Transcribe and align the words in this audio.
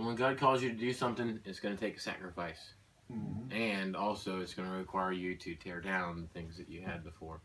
So 0.00 0.06
when 0.06 0.16
God 0.16 0.38
calls 0.38 0.62
you 0.62 0.70
to 0.70 0.74
do 0.74 0.94
something, 0.94 1.40
it's 1.44 1.60
going 1.60 1.76
to 1.76 1.80
take 1.80 1.98
a 1.98 2.00
sacrifice. 2.00 2.72
Mhm. 3.12 3.52
And 3.52 3.94
also, 3.94 4.40
it's 4.40 4.54
going 4.54 4.70
to 4.70 4.74
require 4.74 5.12
you 5.12 5.34
to 5.36 5.54
tear 5.54 5.80
down 5.82 6.22
the 6.22 6.28
things 6.28 6.56
that 6.56 6.70
you 6.70 6.80
had 6.80 7.04
before. 7.04 7.42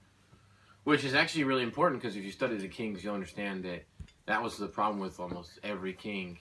Which 0.86 1.04
is 1.04 1.14
actually 1.14 1.44
really 1.44 1.64
important 1.64 2.02
because 2.02 2.16
if 2.16 2.24
you 2.24 2.32
study 2.32 2.56
the 2.56 2.70
kings, 2.70 3.04
you'll 3.04 3.16
understand 3.16 3.66
that 3.66 3.84
that 4.28 4.42
was 4.42 4.56
the 4.56 4.68
problem 4.68 5.00
with 5.00 5.20
almost 5.20 5.60
every 5.64 5.92
king. 5.92 6.40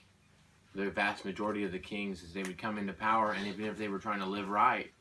The 0.73 0.89
vast 0.89 1.25
majority 1.25 1.63
of 1.65 1.73
the 1.73 1.79
kings 1.79 2.23
is 2.23 2.31
they 2.31 2.43
would 2.43 2.57
come 2.57 2.77
into 2.77 2.93
power, 2.93 3.31
and 3.33 3.45
even 3.47 3.65
if 3.65 3.77
they 3.77 3.89
were 3.89 3.99
trying 3.99 4.19
to 4.19 4.25
live 4.25 4.47
right, 4.47 4.93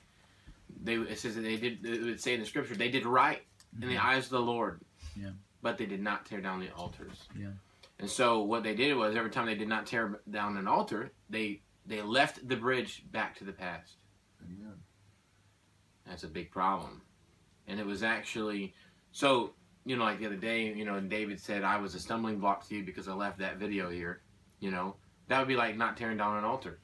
they 0.82 0.94
it 0.94 1.18
says 1.18 1.36
that 1.36 1.42
they 1.42 1.56
did. 1.56 1.84
It 1.84 2.02
would 2.02 2.20
say 2.20 2.34
in 2.34 2.40
the 2.40 2.46
scripture 2.46 2.74
they 2.74 2.90
did 2.90 3.06
right 3.06 3.42
in 3.80 3.88
the 3.88 3.98
eyes 3.98 4.24
of 4.24 4.30
the 4.30 4.40
Lord. 4.40 4.80
Yeah. 5.14 5.30
But 5.62 5.78
they 5.78 5.86
did 5.86 6.00
not 6.00 6.26
tear 6.26 6.40
down 6.40 6.58
the 6.58 6.70
altars. 6.72 7.28
Yeah. 7.38 7.52
And 7.98 8.10
so 8.10 8.42
what 8.42 8.64
they 8.64 8.74
did 8.74 8.96
was 8.96 9.14
every 9.16 9.30
time 9.30 9.46
they 9.46 9.54
did 9.54 9.68
not 9.68 9.86
tear 9.86 10.20
down 10.30 10.56
an 10.56 10.66
altar, 10.66 11.12
they 11.30 11.62
they 11.86 12.02
left 12.02 12.46
the 12.48 12.56
bridge 12.56 13.04
back 13.12 13.36
to 13.38 13.44
the 13.44 13.52
past. 13.52 13.96
Amen. 14.42 14.74
That's 16.06 16.24
a 16.24 16.28
big 16.28 16.50
problem. 16.50 17.02
And 17.66 17.78
it 17.78 17.86
was 17.86 18.02
actually 18.02 18.74
so, 19.12 19.54
you 19.84 19.96
know, 19.96 20.04
like 20.04 20.18
the 20.18 20.26
other 20.26 20.36
day, 20.36 20.72
you 20.72 20.84
know, 20.84 20.96
and 20.96 21.08
David 21.08 21.40
said 21.40 21.62
I 21.62 21.78
was 21.78 21.94
a 21.94 22.00
stumbling 22.00 22.38
block 22.38 22.66
to 22.68 22.74
you 22.74 22.82
because 22.82 23.08
I 23.08 23.14
left 23.14 23.38
that 23.38 23.58
video 23.58 23.90
here. 23.90 24.22
You 24.60 24.70
know, 24.70 24.96
that 25.28 25.38
would 25.38 25.48
be 25.48 25.56
like 25.56 25.76
not 25.76 25.96
tearing 25.96 26.16
down 26.16 26.36
an 26.36 26.44
altar. 26.44 26.80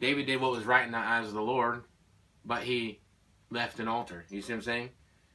David 0.00 0.26
did 0.26 0.40
what 0.40 0.52
was 0.52 0.64
right 0.64 0.84
in 0.84 0.92
the 0.92 0.98
eyes 0.98 1.28
of 1.28 1.34
the 1.34 1.42
Lord, 1.42 1.84
but 2.44 2.62
he 2.62 3.00
left 3.50 3.80
an 3.80 3.88
altar. 3.88 4.24
You 4.28 4.42
see 4.42 4.52
what 4.52 4.58
I'm 4.58 4.62
saying? 4.62 4.90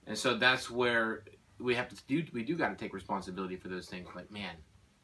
And 0.07 0.17
so 0.17 0.37
that's 0.37 0.69
where 0.69 1.23
we 1.59 1.75
have 1.75 1.89
to 1.89 1.95
do. 2.07 2.23
We 2.33 2.43
do 2.43 2.55
got 2.55 2.69
to 2.69 2.75
take 2.75 2.93
responsibility 2.93 3.55
for 3.55 3.67
those 3.67 3.87
things. 3.87 4.07
Like, 4.15 4.31
man, 4.31 4.55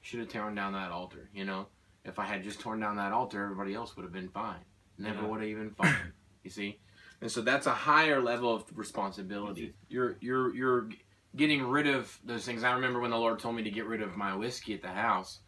should 0.05 0.19
have 0.19 0.29
torn 0.29 0.53
down 0.53 0.73
that 0.73 0.91
altar. 0.91 1.29
You 1.33 1.45
know, 1.45 1.65
if 2.03 2.19
I 2.19 2.25
had 2.25 2.43
just 2.43 2.59
torn 2.59 2.79
down 2.79 2.95
that 2.97 3.11
altar, 3.11 3.43
everybody 3.43 3.73
else 3.73 3.95
would 3.95 4.03
have 4.03 4.13
been 4.13 4.29
fine. 4.29 4.59
Never 4.99 5.21
Yeah. 5.23 5.27
would 5.27 5.39
have 5.41 5.49
even 5.49 5.71
fought. 5.71 5.95
you 6.43 6.51
see? 6.51 6.79
And 7.21 7.31
so 7.31 7.41
that's 7.41 7.65
a 7.65 7.73
higher 7.73 8.21
level 8.21 8.53
of 8.53 8.65
responsibility. 8.77 9.73
You're 9.89 10.17
you're 10.21 10.53
you're 10.53 10.89
getting 11.35 11.63
rid 11.63 11.87
of 11.87 12.17
those 12.23 12.45
things. 12.45 12.63
I 12.63 12.73
remember 12.73 12.99
when 12.99 13.09
the 13.11 13.17
Lord 13.17 13.39
told 13.39 13.55
me 13.55 13.63
to 13.63 13.71
get 13.71 13.87
rid 13.87 14.01
of 14.03 14.15
my 14.15 14.35
whiskey 14.35 14.73
at 14.75 14.81
the 14.83 14.89
house. 14.89 15.39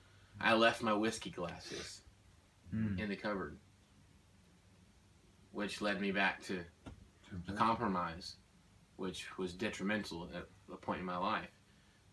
I 0.42 0.54
left 0.56 0.82
my 0.82 0.94
whiskey 0.94 1.30
glasses 1.30 2.02
Mm. 2.74 3.00
in 3.00 3.10
the 3.10 3.16
cupboard, 3.16 3.58
which 5.52 5.82
led 5.82 6.02
me 6.02 6.12
back 6.12 6.42
to 6.44 6.64
a 7.48 7.54
compromise, 7.54 8.38
which 8.96 9.38
was 9.38 9.54
detrimental 9.54 10.30
at 10.36 10.48
a 10.72 10.76
point 10.78 11.00
in 11.00 11.06
my 11.06 11.18
life. 11.18 11.50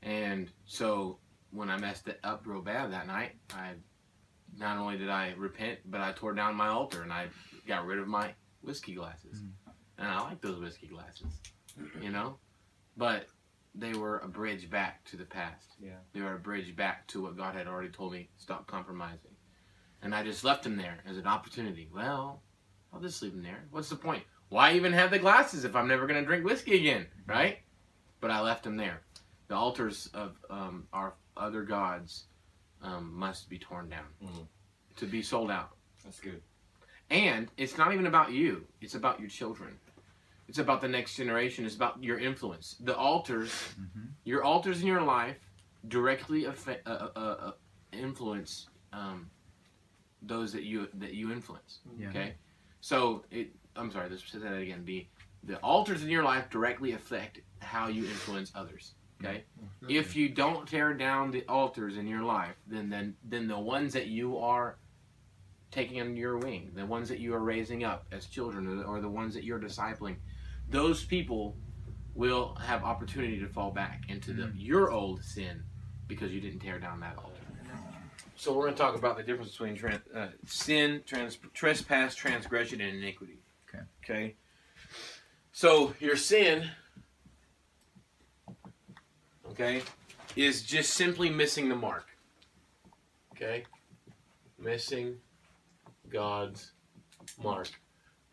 And 0.03 0.51
so 0.67 1.19
when 1.55 1.71
I 1.71 1.79
messed 1.79 2.09
it 2.09 2.19
up 2.25 2.43
real 2.47 2.61
bad 2.61 2.93
that 2.93 3.07
night, 3.07 3.33
I 3.55 3.73
not 4.59 4.77
only 4.77 4.99
did 4.99 5.09
I 5.09 5.35
repent, 5.37 5.79
but 5.87 6.01
I 6.01 6.13
tore 6.13 6.35
down 6.35 6.55
my 6.55 6.69
altar 6.69 7.03
and 7.03 7.13
I 7.13 7.29
got 7.67 7.87
rid 7.87 7.99
of 7.99 8.09
my 8.09 8.33
whiskey 8.63 8.95
glasses. 8.95 9.43
And 9.99 10.09
I 10.09 10.21
like 10.21 10.41
those 10.41 10.59
whiskey 10.59 10.89
glasses, 10.89 11.41
you 12.01 12.11
know? 12.11 12.39
But 12.97 13.27
they 13.75 13.95
were 13.95 14.19
a 14.19 14.29
bridge 14.29 14.69
back 14.69 15.05
to 15.07 15.17
the 15.17 15.25
past. 15.25 15.77
Yeah. 15.81 15.97
They 16.13 16.21
were 16.21 16.35
a 16.35 16.39
bridge 16.39 16.75
back 16.75 17.07
to 17.09 17.23
what 17.23 17.37
God 17.37 17.55
had 17.55 17.67
already 17.67 17.89
told 17.89 18.13
me 18.13 18.29
stop 18.37 18.67
compromising. 18.67 19.31
And 20.03 20.15
I 20.15 20.23
just 20.23 20.45
left 20.45 20.65
them 20.65 20.77
there 20.77 20.99
as 21.09 21.17
an 21.17 21.27
opportunity. 21.27 21.89
Well, 21.95 22.43
I'll 22.93 23.01
just 23.01 23.23
leave 23.23 23.33
them 23.33 23.43
there. 23.43 23.65
What's 23.71 23.89
the 23.89 23.97
point? 23.97 24.23
Why 24.49 24.75
even 24.75 24.93
have 24.93 25.11
the 25.11 25.19
glasses 25.19 25.65
if 25.65 25.75
I'm 25.75 25.89
never 25.89 26.07
going 26.07 26.21
to 26.21 26.27
drink 26.27 26.45
whiskey 26.45 26.77
again, 26.77 27.07
right? 27.27 27.59
But 28.21 28.31
I 28.31 28.41
left 28.41 28.65
them 28.65 28.77
there. 28.77 29.03
The 29.49 29.57
altars 29.57 30.09
of 30.15 30.37
um, 30.51 30.87
our 30.93 31.15
other 31.37 31.63
gods 31.63 32.25
um, 32.83 33.13
must 33.15 33.49
be 33.49 33.59
torn 33.59 33.89
down 33.89 34.07
Mhm. 34.23 34.47
to 34.97 35.07
be 35.07 35.23
sold 35.23 35.51
out. 35.51 35.77
That's 36.05 36.21
good. 36.21 36.43
And 37.11 37.51
it's 37.57 37.77
not 37.79 37.93
even 37.93 38.07
about 38.07 38.33
you, 38.33 38.67
it's 38.81 38.95
about 38.95 39.21
your 39.21 39.29
children. 39.29 39.79
It's 40.49 40.59
about 40.59 40.81
the 40.83 40.89
next 40.89 41.17
generation, 41.17 41.65
it's 41.65 41.77
about 41.77 42.03
your 42.03 42.19
influence. 42.19 42.77
The 42.81 42.97
altars, 42.97 43.51
Mhm. 43.79 44.13
your 44.25 44.43
altars 44.45 44.81
in 44.83 44.87
your 44.87 45.01
life 45.03 45.39
directly 45.89 46.45
affect, 46.45 46.87
uh, 46.87 47.09
uh, 47.17 47.19
uh, 47.19 47.53
influence 47.93 48.69
um, 48.93 49.31
those 50.23 50.53
that 50.53 50.63
you 50.63 50.89
that 50.95 51.15
you 51.15 51.33
influence. 51.33 51.81
Yeah. 51.99 52.09
Okay, 52.11 52.35
so 52.81 53.25
it. 53.31 53.55
I'm 53.77 53.91
sorry. 53.91 54.09
Let's 54.09 54.25
say 54.31 54.39
that 54.39 54.55
again. 54.55 54.85
The 54.85 55.07
the 55.43 55.59
altars 55.59 56.03
in 56.03 56.09
your 56.09 56.23
life 56.23 56.49
directly 56.49 56.93
affect 56.93 57.41
how 57.61 57.89
you 57.89 58.05
influence 58.05 58.53
others. 58.55 58.95
Okay, 59.23 59.45
if 59.89 60.17
you 60.17 60.29
don't 60.29 60.69
tear 60.69 60.93
down 60.95 61.31
the 61.31 61.45
altars 61.49 61.97
in 61.97 62.07
your 62.07 62.23
life, 62.23 62.55
then 62.67 62.89
then 62.89 63.17
then 63.25 63.49
the 63.49 63.59
ones 63.59 63.93
that 63.93 64.07
you 64.07 64.39
are 64.39 64.79
taking 65.71 66.01
under 66.01 66.15
your 66.15 66.39
wing, 66.39 66.71
the 66.75 66.87
ones 66.87 67.09
that 67.09 67.19
you 67.19 67.35
are 67.35 67.41
raising 67.41 67.85
up 67.85 68.07
as 68.13 68.27
children, 68.27 68.85
or 68.85 69.01
the, 69.01 69.09
ones 69.09 69.35
that 69.35 69.43
you're 69.43 69.59
discipling, 69.59 70.15
those 70.71 71.05
people 71.05 71.57
will 72.15 72.55
have 72.63 72.85
opportunity 72.85 73.41
to 73.41 73.49
fall 73.49 73.73
back 73.73 74.03
into 74.09 74.33
the 74.33 74.53
your 74.55 74.93
old 74.93 75.23
sin 75.23 75.63
because 76.07 76.33
you 76.33 76.41
didn't 76.41 76.61
tear 76.61 76.79
down 76.79 77.01
that 77.01 77.17
altar. 77.17 77.31
So 78.37 78.53
we're 78.53 78.65
going 78.65 78.75
to 78.75 78.81
talk 78.81 78.97
about 78.97 79.17
the 79.17 79.23
difference 79.23 79.53
between 79.53 79.79
uh, 80.15 80.29
sin, 80.45 81.03
trans- 81.07 81.39
trespass, 81.55 82.15
transgression, 82.15 82.81
and 82.81 82.97
iniquity. 82.97 83.39
Okay. 83.69 83.85
Okay. 84.05 84.37
So 85.53 85.95
your 86.01 86.17
sin, 86.17 86.69
okay, 89.55 89.83
is 90.37 90.63
just 90.63 90.95
simply 90.95 91.31
missing 91.31 91.69
the 91.69 91.77
mark. 91.77 92.07
Okay. 93.33 93.65
Missing 94.59 95.17
God's 96.11 96.73
mark. 97.43 97.69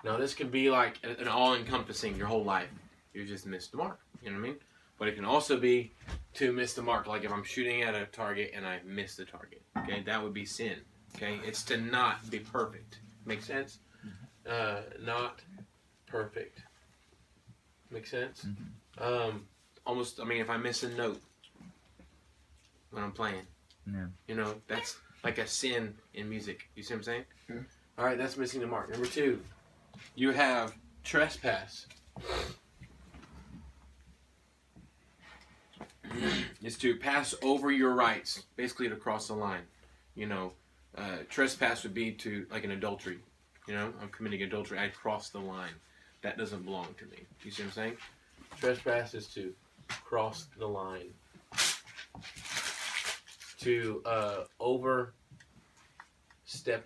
Now 0.04 0.18
this 0.18 0.34
can 0.34 0.50
be 0.50 0.70
like 0.70 1.00
an 1.04 1.16
an 1.20 1.28
all-encompassing 1.28 2.16
your 2.16 2.28
whole 2.28 2.44
life. 2.44 2.70
You 3.14 3.26
just 3.26 3.46
missed 3.46 3.72
the 3.72 3.78
mark. 3.78 4.00
You 4.22 4.32
know 4.32 4.38
what 4.38 4.46
I 4.46 4.50
mean? 4.50 4.58
But 4.98 5.08
it 5.08 5.16
can 5.16 5.26
also 5.26 5.58
be 5.58 5.94
to 6.36 6.52
miss 6.54 6.74
the 6.74 6.82
mark. 6.82 7.08
Like 7.08 7.24
if 7.24 7.32
I'm 7.32 7.44
shooting 7.44 7.82
at 7.82 7.96
a 7.96 8.06
target 8.06 8.52
and 8.56 8.66
I 8.66 8.80
miss 8.86 9.16
the 9.16 9.26
target. 9.26 9.62
Okay, 9.80 10.04
that 10.06 10.22
would 10.22 10.34
be 10.34 10.46
sin. 10.46 10.78
Okay, 11.16 11.40
it's 11.46 11.64
to 11.64 11.78
not 11.78 12.30
be 12.30 12.40
perfect. 12.40 13.00
Make 13.26 13.42
sense? 13.42 13.80
Uh, 14.48 14.82
not 15.02 15.42
perfect. 16.06 16.62
Make 17.90 18.08
sense? 18.08 18.46
Um, 18.98 19.46
almost. 19.86 20.20
I 20.20 20.24
mean, 20.26 20.42
if 20.42 20.50
I 20.50 20.58
miss 20.58 20.84
a 20.84 20.90
note 20.90 21.22
when 22.92 23.04
I'm 23.04 23.12
playing, 23.12 23.46
Yeah. 23.92 24.08
you 24.28 24.36
know, 24.36 24.56
that's 24.68 24.98
like 25.24 25.38
a 25.38 25.48
sin 25.48 25.96
in 26.14 26.30
music. 26.30 26.70
You 26.76 26.84
see 26.84 26.94
what 26.94 27.00
I'm 27.00 27.04
saying? 27.04 27.26
Yeah. 27.50 27.56
All 27.98 28.06
right, 28.06 28.18
that's 28.18 28.38
missing 28.38 28.62
the 28.62 28.68
mark. 28.68 28.90
Number 28.90 29.06
two, 29.08 29.42
you 30.16 30.32
have 30.32 30.74
trespass. 31.04 31.86
is 36.64 36.78
to 36.78 36.96
pass 36.98 37.34
over 37.42 37.72
your 37.72 37.94
rights, 37.94 38.44
basically 38.56 38.90
to 38.90 38.96
cross 38.96 39.28
the 39.28 39.34
line. 39.34 39.64
You 40.16 40.28
know, 40.28 40.54
uh, 40.98 41.20
trespass 41.30 41.84
would 41.84 41.94
be 41.94 42.12
to 42.14 42.46
like 42.52 42.64
an 42.64 42.72
adultery. 42.72 43.20
You 43.68 43.76
know, 43.76 43.94
I'm 44.02 44.10
committing 44.10 44.42
adultery. 44.44 44.80
I 44.80 44.90
crossed 44.90 45.34
the 45.34 45.40
line. 45.40 45.72
That 46.22 46.38
doesn't 46.38 46.64
belong 46.66 46.88
to 47.00 47.06
me. 47.06 47.26
You 47.44 47.52
see 47.52 47.64
what 47.64 47.68
I'm 47.70 47.74
saying? 47.74 47.98
Trespass 48.60 49.14
is 49.14 49.28
to 49.30 49.54
cross 50.04 50.48
the 50.58 50.68
line. 50.68 51.14
To 53.60 54.02
uh, 54.06 54.44
overstep 54.60 55.14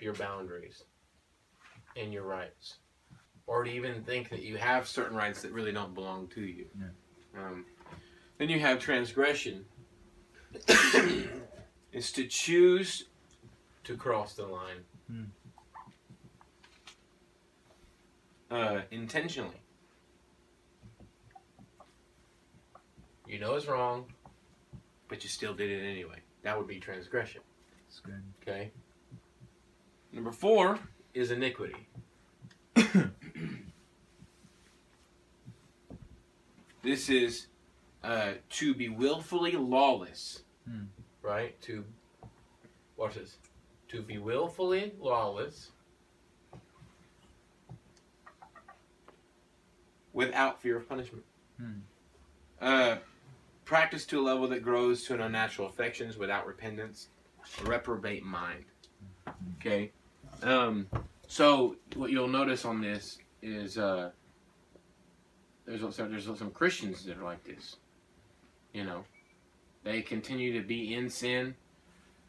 your 0.02 0.14
boundaries 0.14 0.84
and 1.96 2.12
your 2.12 2.24
rights, 2.24 2.80
or 3.48 3.64
to 3.64 3.72
even 3.72 4.04
think 4.04 4.30
that 4.30 4.42
you 4.42 4.58
have 4.58 4.86
certain 4.86 5.16
rights 5.16 5.42
that 5.42 5.54
really 5.54 5.72
don't 5.72 5.94
belong 5.94 6.28
to 6.30 6.42
you. 6.42 6.66
Um, 7.38 7.66
then 8.38 8.50
you 8.50 8.60
have 8.60 8.80
transgression. 8.80 9.66
is 11.94 12.12
to 12.12 12.28
choose 12.28 13.06
to 13.86 13.96
cross 13.96 14.34
the 14.34 14.46
line 14.46 14.84
Hmm. 15.08 15.24
uh, 18.52 18.82
intentionally. 18.92 19.62
You 23.28 23.40
know 23.40 23.56
it's 23.56 23.68
wrong, 23.68 24.06
but 25.08 25.24
you 25.24 25.30
still 25.30 25.54
did 25.54 25.72
it 25.72 25.84
anyway. 25.84 26.18
That 26.44 26.58
would 26.58 26.68
be 26.68 26.80
transgression. 26.80 27.42
That's 27.88 28.00
good. 28.00 28.22
Okay. 28.42 28.72
Number 30.12 30.32
four 30.32 30.80
is 31.14 31.32
iniquity. 31.32 31.88
this 36.84 37.10
is 37.10 37.48
uh, 38.04 38.34
to 38.50 38.74
be 38.76 38.90
willfully 38.90 39.54
lawless. 39.54 40.44
Hmm. 40.70 40.84
Right? 41.22 41.60
To 41.64 41.84
watch 42.96 43.16
this. 43.16 43.38
To 43.90 44.02
be 44.02 44.18
willfully 44.20 44.94
lawless 45.00 45.72
without 50.14 50.62
fear 50.62 50.78
of 50.78 50.88
punishment. 50.88 51.24
Hmm. 51.60 51.80
Uh, 52.62 52.98
practice 53.66 54.06
to 54.06 54.20
a 54.20 54.24
level 54.24 54.48
that 54.48 54.62
grows 54.62 55.04
to 55.04 55.16
an 55.16 55.22
unnatural 55.22 55.68
affections 55.68 56.18
without 56.18 56.46
repentance. 56.46 57.10
A 57.62 57.70
reprobate 57.70 58.24
mind. 58.24 58.66
Okay? 59.60 59.92
Um, 60.42 60.88
so 61.28 61.76
what 61.96 62.12
you'll 62.12 62.28
notice 62.28 62.66
on 62.66 62.82
this 62.82 63.18
is 63.42 63.78
uh, 63.78 64.12
there's 65.66 65.84
also, 65.84 66.08
there's 66.08 66.26
some 66.26 66.52
Christians 66.52 67.04
that 67.06 67.18
are 67.18 67.24
like 67.24 67.44
this. 67.44 67.78
You 68.74 68.84
know, 68.84 69.04
they 69.84 70.02
continue 70.02 70.54
to 70.60 70.66
be 70.66 70.94
in 70.94 71.10
sin, 71.10 71.56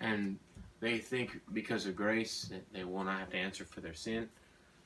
and 0.01 0.39
they 0.81 0.99
think 0.99 1.41
because 1.53 1.87
of 1.87 1.97
grace 1.97 2.45
that 2.51 2.65
they 2.73 2.85
will 2.85 3.05
not 3.05 3.19
have 3.19 3.31
to 3.31 3.37
answer 3.37 3.65
for 3.65 3.81
their 3.81 3.95
sin, 3.95 4.29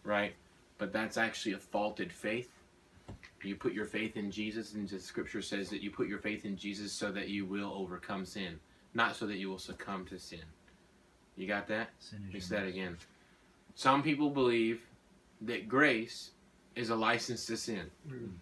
right? 0.05 0.35
But 0.79 0.93
that's 0.93 1.17
actually 1.17 1.52
a 1.52 1.58
faulted 1.58 2.12
faith. 2.12 2.50
You 3.44 3.56
put 3.56 3.72
your 3.72 3.87
faith 3.87 4.16
in 4.16 4.31
Jesus, 4.31 4.75
and 4.75 4.88
the 4.88 4.98
Scripture 4.98 5.42
says 5.42 5.69
that 5.70 5.82
you 5.82 5.90
put 5.90 6.08
your 6.08 6.19
faith 6.19 6.44
in 6.44 6.56
Jesus 6.56 6.92
so 6.92 7.10
that 7.12 7.28
you 7.28 7.44
will 7.46 7.72
overcome 7.75 8.25
sin, 8.25 8.58
not 8.94 9.16
so 9.16 9.26
that 9.26 9.37
you 9.37 9.48
will 9.48 9.58
succumb 9.58 10.04
to 10.06 10.19
sin. 10.19 10.40
You 11.37 11.46
got 11.46 11.66
that? 11.69 11.90
Sin 11.98 12.19
is 12.19 12.20
Let 12.20 12.26
me 12.26 12.32
your 12.32 12.40
say 12.42 12.56
that 12.56 12.66
again. 12.66 12.96
Some 13.75 14.02
people 14.02 14.31
believe 14.31 14.82
that 15.42 15.69
grace 15.69 16.31
is 16.76 16.90
a 16.90 16.96
license 16.96 17.46
to 17.46 17.56
sin. 17.56 17.90
Mm. 18.08 18.32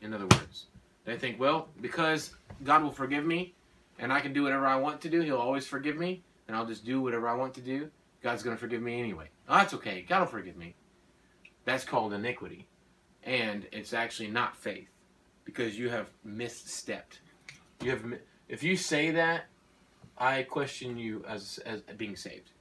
In 0.00 0.14
other 0.14 0.26
words, 0.26 0.66
they 1.04 1.16
think, 1.16 1.38
well, 1.38 1.68
because 1.80 2.34
God 2.64 2.82
will 2.82 2.92
forgive 2.92 3.24
me 3.24 3.54
and 3.98 4.12
I 4.12 4.20
can 4.20 4.32
do 4.32 4.44
whatever 4.44 4.66
I 4.66 4.76
want 4.76 5.00
to 5.02 5.10
do, 5.10 5.20
He'll 5.20 5.38
always 5.38 5.66
forgive 5.66 5.96
me, 5.96 6.22
and 6.46 6.56
I'll 6.56 6.66
just 6.66 6.84
do 6.84 7.00
whatever 7.00 7.28
I 7.28 7.34
want 7.34 7.54
to 7.54 7.60
do, 7.60 7.90
God's 8.22 8.42
going 8.42 8.56
to 8.56 8.60
forgive 8.60 8.82
me 8.82 8.98
anyway. 8.98 9.28
Oh, 9.48 9.56
that's 9.56 9.74
okay. 9.74 10.04
God 10.08 10.20
will 10.20 10.26
forgive 10.26 10.56
me. 10.56 10.74
That's 11.64 11.84
called 11.84 12.12
iniquity. 12.12 12.66
And 13.28 13.66
it's 13.72 13.92
actually 13.92 14.30
not 14.30 14.56
faith 14.56 14.88
because 15.44 15.78
you 15.78 15.90
have 15.90 16.08
misstepped. 16.26 17.20
You 17.82 17.90
have, 17.90 18.02
if 18.48 18.62
you 18.62 18.74
say 18.74 19.10
that, 19.10 19.44
I 20.16 20.44
question 20.44 20.96
you 20.96 21.22
as, 21.28 21.60
as 21.66 21.82
being 21.98 22.16
saved. 22.16 22.52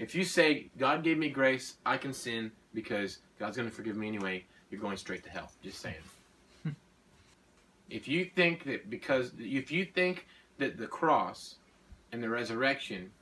If 0.00 0.16
you 0.16 0.24
say, 0.24 0.70
God 0.76 1.04
gave 1.04 1.18
me 1.18 1.28
grace, 1.28 1.76
I 1.86 1.98
can 1.98 2.12
sin 2.12 2.50
because 2.74 3.18
God's 3.38 3.56
going 3.56 3.70
to 3.70 3.74
forgive 3.74 3.94
me 3.94 4.08
anyway, 4.08 4.44
you're 4.70 4.80
going 4.80 4.96
straight 4.96 5.22
to 5.22 5.30
hell. 5.30 5.52
Just 5.62 5.80
saying. 5.80 5.94
if 7.90 8.08
you 8.08 8.24
think 8.24 8.64
that 8.64 8.90
because, 8.90 9.30
if 9.38 9.70
you 9.70 9.84
think 9.84 10.26
that 10.58 10.78
the 10.78 10.88
cross 10.88 11.54
and 12.10 12.20
the 12.20 12.28
resurrection 12.28 13.12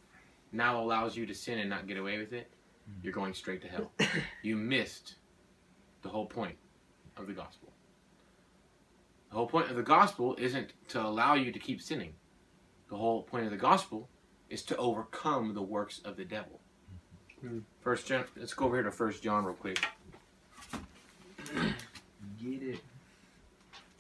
now 0.51 0.81
allows 0.81 1.15
you 1.15 1.27
to 1.27 1.35
sin 1.35 1.59
and 1.59 1.69
not 1.69 1.87
get 1.87 1.99
away 1.99 2.17
with 2.17 2.33
it, 2.33 2.49
hmm. 2.87 3.01
you're 3.03 3.13
going 3.13 3.35
straight 3.35 3.61
to 3.61 3.69
hell. 3.69 3.93
you 4.43 4.57
missed 4.57 5.17
the 6.01 6.09
whole 6.09 6.27
point 6.27 6.57
of 7.17 7.27
the 7.27 7.33
gospel. 7.33 7.73
The 9.31 9.37
whole 9.37 9.47
point 9.47 9.71
of 9.71 9.77
the 9.77 9.83
gospel 9.83 10.37
isn't 10.39 10.73
to 10.89 11.01
allow 11.01 11.35
you 11.35 11.53
to 11.53 11.59
keep 11.59 11.81
sinning. 11.81 12.15
The 12.89 12.97
whole 12.97 13.23
point 13.23 13.45
of 13.45 13.51
the 13.51 13.57
gospel 13.57 14.09
is 14.49 14.63
to 14.65 14.77
overcome 14.77 15.55
the 15.55 15.63
works 15.63 16.01
of 16.05 16.17
the 16.17 16.25
devil. 16.25 16.61
Hmm. 17.41 17.59
First 17.81 18.07
John, 18.07 18.25
let's 18.37 18.55
go 18.55 18.67
over 18.67 18.77
here 18.77 18.85
to 18.85 18.93
First 18.93 19.23
John 19.23 19.45
real 19.45 19.55
quick. 19.55 19.85
Get 22.41 22.63
it. 22.63 22.81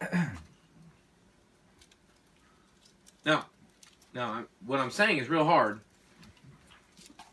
Now, 4.16 4.32
I'm, 4.32 4.48
what 4.64 4.80
I'm 4.80 4.90
saying 4.90 5.18
is 5.18 5.28
real 5.28 5.44
hard. 5.44 5.78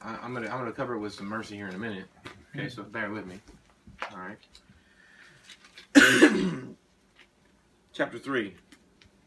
I, 0.01 0.18
I'm 0.21 0.33
gonna 0.33 0.50
I'm 0.50 0.59
gonna 0.59 0.74
cover 0.74 0.95
it 0.95 1.00
with 1.00 1.13
some 1.13 1.27
mercy 1.27 1.56
here 1.56 1.69
in 1.69 1.75
a 1.75 1.77
minute. 1.77 2.03
Okay, 2.53 2.68
so 2.68 2.83
bear 2.83 3.09
with 3.09 3.25
me. 3.25 3.39
All 4.12 4.18
right. 4.18 4.38
Chapter 7.94 8.20
three, 8.20 8.56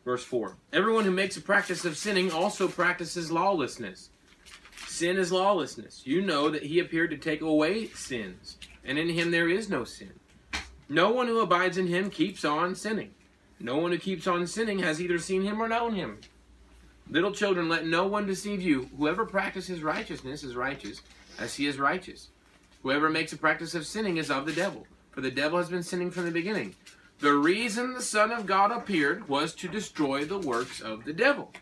verse 0.05 0.23
four. 0.23 0.59
Everyone 0.75 1.05
who 1.05 1.11
makes 1.11 1.37
a 1.39 1.41
practice 1.41 1.87
of 1.87 1.97
sinning 1.97 2.31
also 2.31 2.69
practices 2.69 3.33
lawlessness. 3.33 4.11
Sin 4.87 5.17
is 5.17 5.33
lawlessness. 5.33 6.07
You 6.07 6.21
know 6.21 6.51
that 6.51 6.65
he 6.65 6.79
appeared 6.81 7.11
to 7.11 7.17
take 7.17 7.41
away 7.41 7.87
sins, 7.89 8.59
and 8.85 8.99
in 8.99 9.09
him 9.09 9.31
there 9.31 9.49
is 9.49 9.71
no 9.71 9.85
sin. 9.85 10.13
No 10.89 11.11
one 11.11 11.29
who 11.29 11.41
abides 11.41 11.79
in 11.79 11.87
him 11.87 12.11
keeps 12.11 12.45
on 12.45 12.75
sinning. 12.75 13.15
No 13.59 13.79
one 13.79 13.93
who 13.93 13.99
keeps 13.99 14.27
on 14.27 14.47
sinning 14.47 14.81
has 14.81 15.01
either 15.01 15.19
seen 15.19 15.43
him 15.43 15.63
or 15.63 15.69
known 15.69 15.95
him. 15.95 16.21
Little 17.09 17.33
children, 17.33 17.71
let 17.71 17.87
no 17.87 18.07
one 18.07 18.27
deceive 18.27 18.61
you. 18.61 18.91
Whoever 18.99 19.25
practices 19.25 19.83
righteousness 19.83 20.45
is 20.45 20.55
righteous, 20.55 21.01
as 21.39 21.55
he 21.55 21.67
is 21.67 21.79
righteous. 21.79 22.29
Whoever 22.83 23.09
makes 23.09 23.33
a 23.33 23.39
practice 23.39 23.75
of 23.75 23.87
sinning 23.87 24.19
is 24.19 24.31
of 24.31 24.45
the 24.45 24.53
devil, 24.53 24.87
for 25.17 25.23
the 25.23 25.31
devil 25.31 25.57
has 25.57 25.71
been 25.71 25.83
sinning 25.83 26.11
from 26.11 26.27
the 26.27 26.31
beginning. 26.31 26.75
The 27.21 27.33
reason 27.33 27.95
the 27.95 28.03
Son 28.03 28.31
of 28.31 28.45
God 28.45 28.71
appeared 28.71 29.31
was 29.31 29.55
to 29.55 29.67
destroy 29.67 30.27
the 30.27 30.39
works 30.39 30.83
of 30.83 31.07
the 31.07 31.15
devil. 31.15 31.53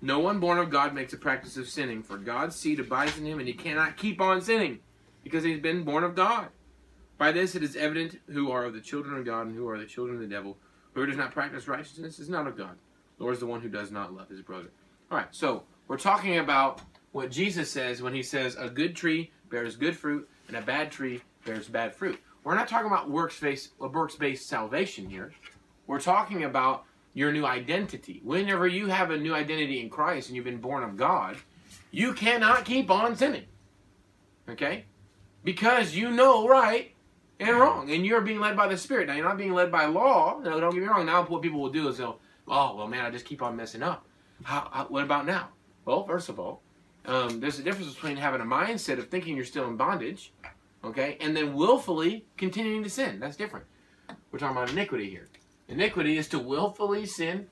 No 0.00 0.20
one 0.20 0.38
born 0.38 0.60
of 0.60 0.70
God 0.70 0.94
makes 0.94 1.12
a 1.12 1.16
practice 1.16 1.56
of 1.56 1.68
sinning, 1.68 2.04
for 2.04 2.16
God's 2.16 2.54
seed 2.54 2.78
abides 2.78 3.18
in 3.18 3.26
him, 3.26 3.40
and 3.40 3.48
he 3.48 3.54
cannot 3.54 3.96
keep 3.96 4.20
on 4.20 4.40
sinning, 4.40 4.78
because 5.24 5.42
he's 5.42 5.58
been 5.58 5.82
born 5.82 6.04
of 6.04 6.14
God. 6.14 6.46
By 7.18 7.32
this 7.32 7.56
it 7.56 7.64
is 7.64 7.74
evident 7.74 8.20
who 8.28 8.52
are 8.52 8.66
of 8.66 8.72
the 8.72 8.80
children 8.80 9.18
of 9.18 9.24
God 9.24 9.48
and 9.48 9.56
who 9.56 9.68
are 9.68 9.78
the 9.78 9.84
children 9.84 10.14
of 10.14 10.22
the 10.22 10.32
devil. 10.32 10.56
Whoever 10.92 11.10
does 11.10 11.18
not 11.18 11.32
practice 11.32 11.66
righteousness 11.66 12.20
is 12.20 12.28
not 12.28 12.46
of 12.46 12.56
God, 12.56 12.78
nor 13.18 13.32
is 13.32 13.40
the 13.40 13.46
one 13.46 13.62
who 13.62 13.68
does 13.68 13.90
not 13.90 14.14
love 14.14 14.28
his 14.28 14.42
brother. 14.42 14.70
All 15.10 15.18
right, 15.18 15.26
so 15.32 15.64
we're 15.88 15.98
talking 15.98 16.38
about 16.38 16.82
what 17.10 17.32
Jesus 17.32 17.68
says 17.68 18.00
when 18.00 18.14
he 18.14 18.22
says 18.22 18.54
a 18.54 18.68
good 18.68 18.94
tree 18.94 19.32
bears 19.50 19.74
good 19.74 19.96
fruit 19.96 20.28
and 20.46 20.56
a 20.56 20.62
bad 20.62 20.92
tree 20.92 21.20
bears 21.44 21.66
bad 21.66 21.96
fruit. 21.96 22.20
We're 22.44 22.54
not 22.54 22.68
talking 22.68 22.88
about 22.88 23.10
works-based 23.10 24.48
salvation 24.48 25.08
here. 25.08 25.32
We're 25.86 26.00
talking 26.00 26.44
about 26.44 26.84
your 27.14 27.32
new 27.32 27.44
identity. 27.44 28.20
Whenever 28.24 28.66
you 28.66 28.86
have 28.86 29.10
a 29.10 29.16
new 29.16 29.34
identity 29.34 29.80
in 29.80 29.90
Christ 29.90 30.28
and 30.28 30.36
you've 30.36 30.44
been 30.44 30.60
born 30.60 30.82
of 30.82 30.96
God, 30.96 31.36
you 31.90 32.14
cannot 32.14 32.64
keep 32.64 32.90
on 32.90 33.16
sinning. 33.16 33.44
Okay? 34.48 34.86
Because 35.44 35.94
you 35.94 36.10
know 36.10 36.48
right 36.48 36.92
and 37.38 37.58
wrong, 37.58 37.90
and 37.90 38.06
you're 38.06 38.20
being 38.20 38.40
led 38.40 38.56
by 38.56 38.68
the 38.68 38.76
Spirit. 38.76 39.08
Now, 39.08 39.14
you're 39.14 39.28
not 39.28 39.38
being 39.38 39.52
led 39.52 39.70
by 39.70 39.86
law. 39.86 40.40
Don't 40.40 40.60
get 40.74 40.80
me 40.80 40.86
wrong. 40.86 41.06
Now, 41.06 41.24
what 41.24 41.42
people 41.42 41.60
will 41.60 41.70
do 41.70 41.88
is 41.88 41.98
they'll, 41.98 42.18
oh, 42.48 42.76
well, 42.76 42.88
man, 42.88 43.04
I 43.04 43.10
just 43.10 43.24
keep 43.24 43.42
on 43.42 43.56
messing 43.56 43.82
up. 43.82 44.06
How, 44.44 44.68
how, 44.72 44.84
what 44.86 45.04
about 45.04 45.26
now? 45.26 45.48
Well, 45.84 46.04
first 46.06 46.28
of 46.28 46.38
all, 46.38 46.62
um, 47.06 47.40
there's 47.40 47.58
a 47.58 47.62
difference 47.62 47.92
between 47.92 48.16
having 48.16 48.40
a 48.40 48.44
mindset 48.44 48.98
of 48.98 49.08
thinking 49.08 49.36
you're 49.36 49.44
still 49.44 49.66
in 49.66 49.76
bondage, 49.76 50.32
okay, 50.84 51.16
and 51.20 51.36
then 51.36 51.54
willfully 51.54 52.24
continuing 52.36 52.82
to 52.82 52.90
sin. 52.90 53.20
That's 53.20 53.36
different. 53.36 53.66
We're 54.30 54.38
talking 54.38 54.56
about 54.56 54.70
iniquity 54.70 55.08
here. 55.10 55.28
Iniquity 55.68 56.16
is 56.16 56.28
to 56.28 56.38
willfully 56.38 57.06
sin 57.06 57.46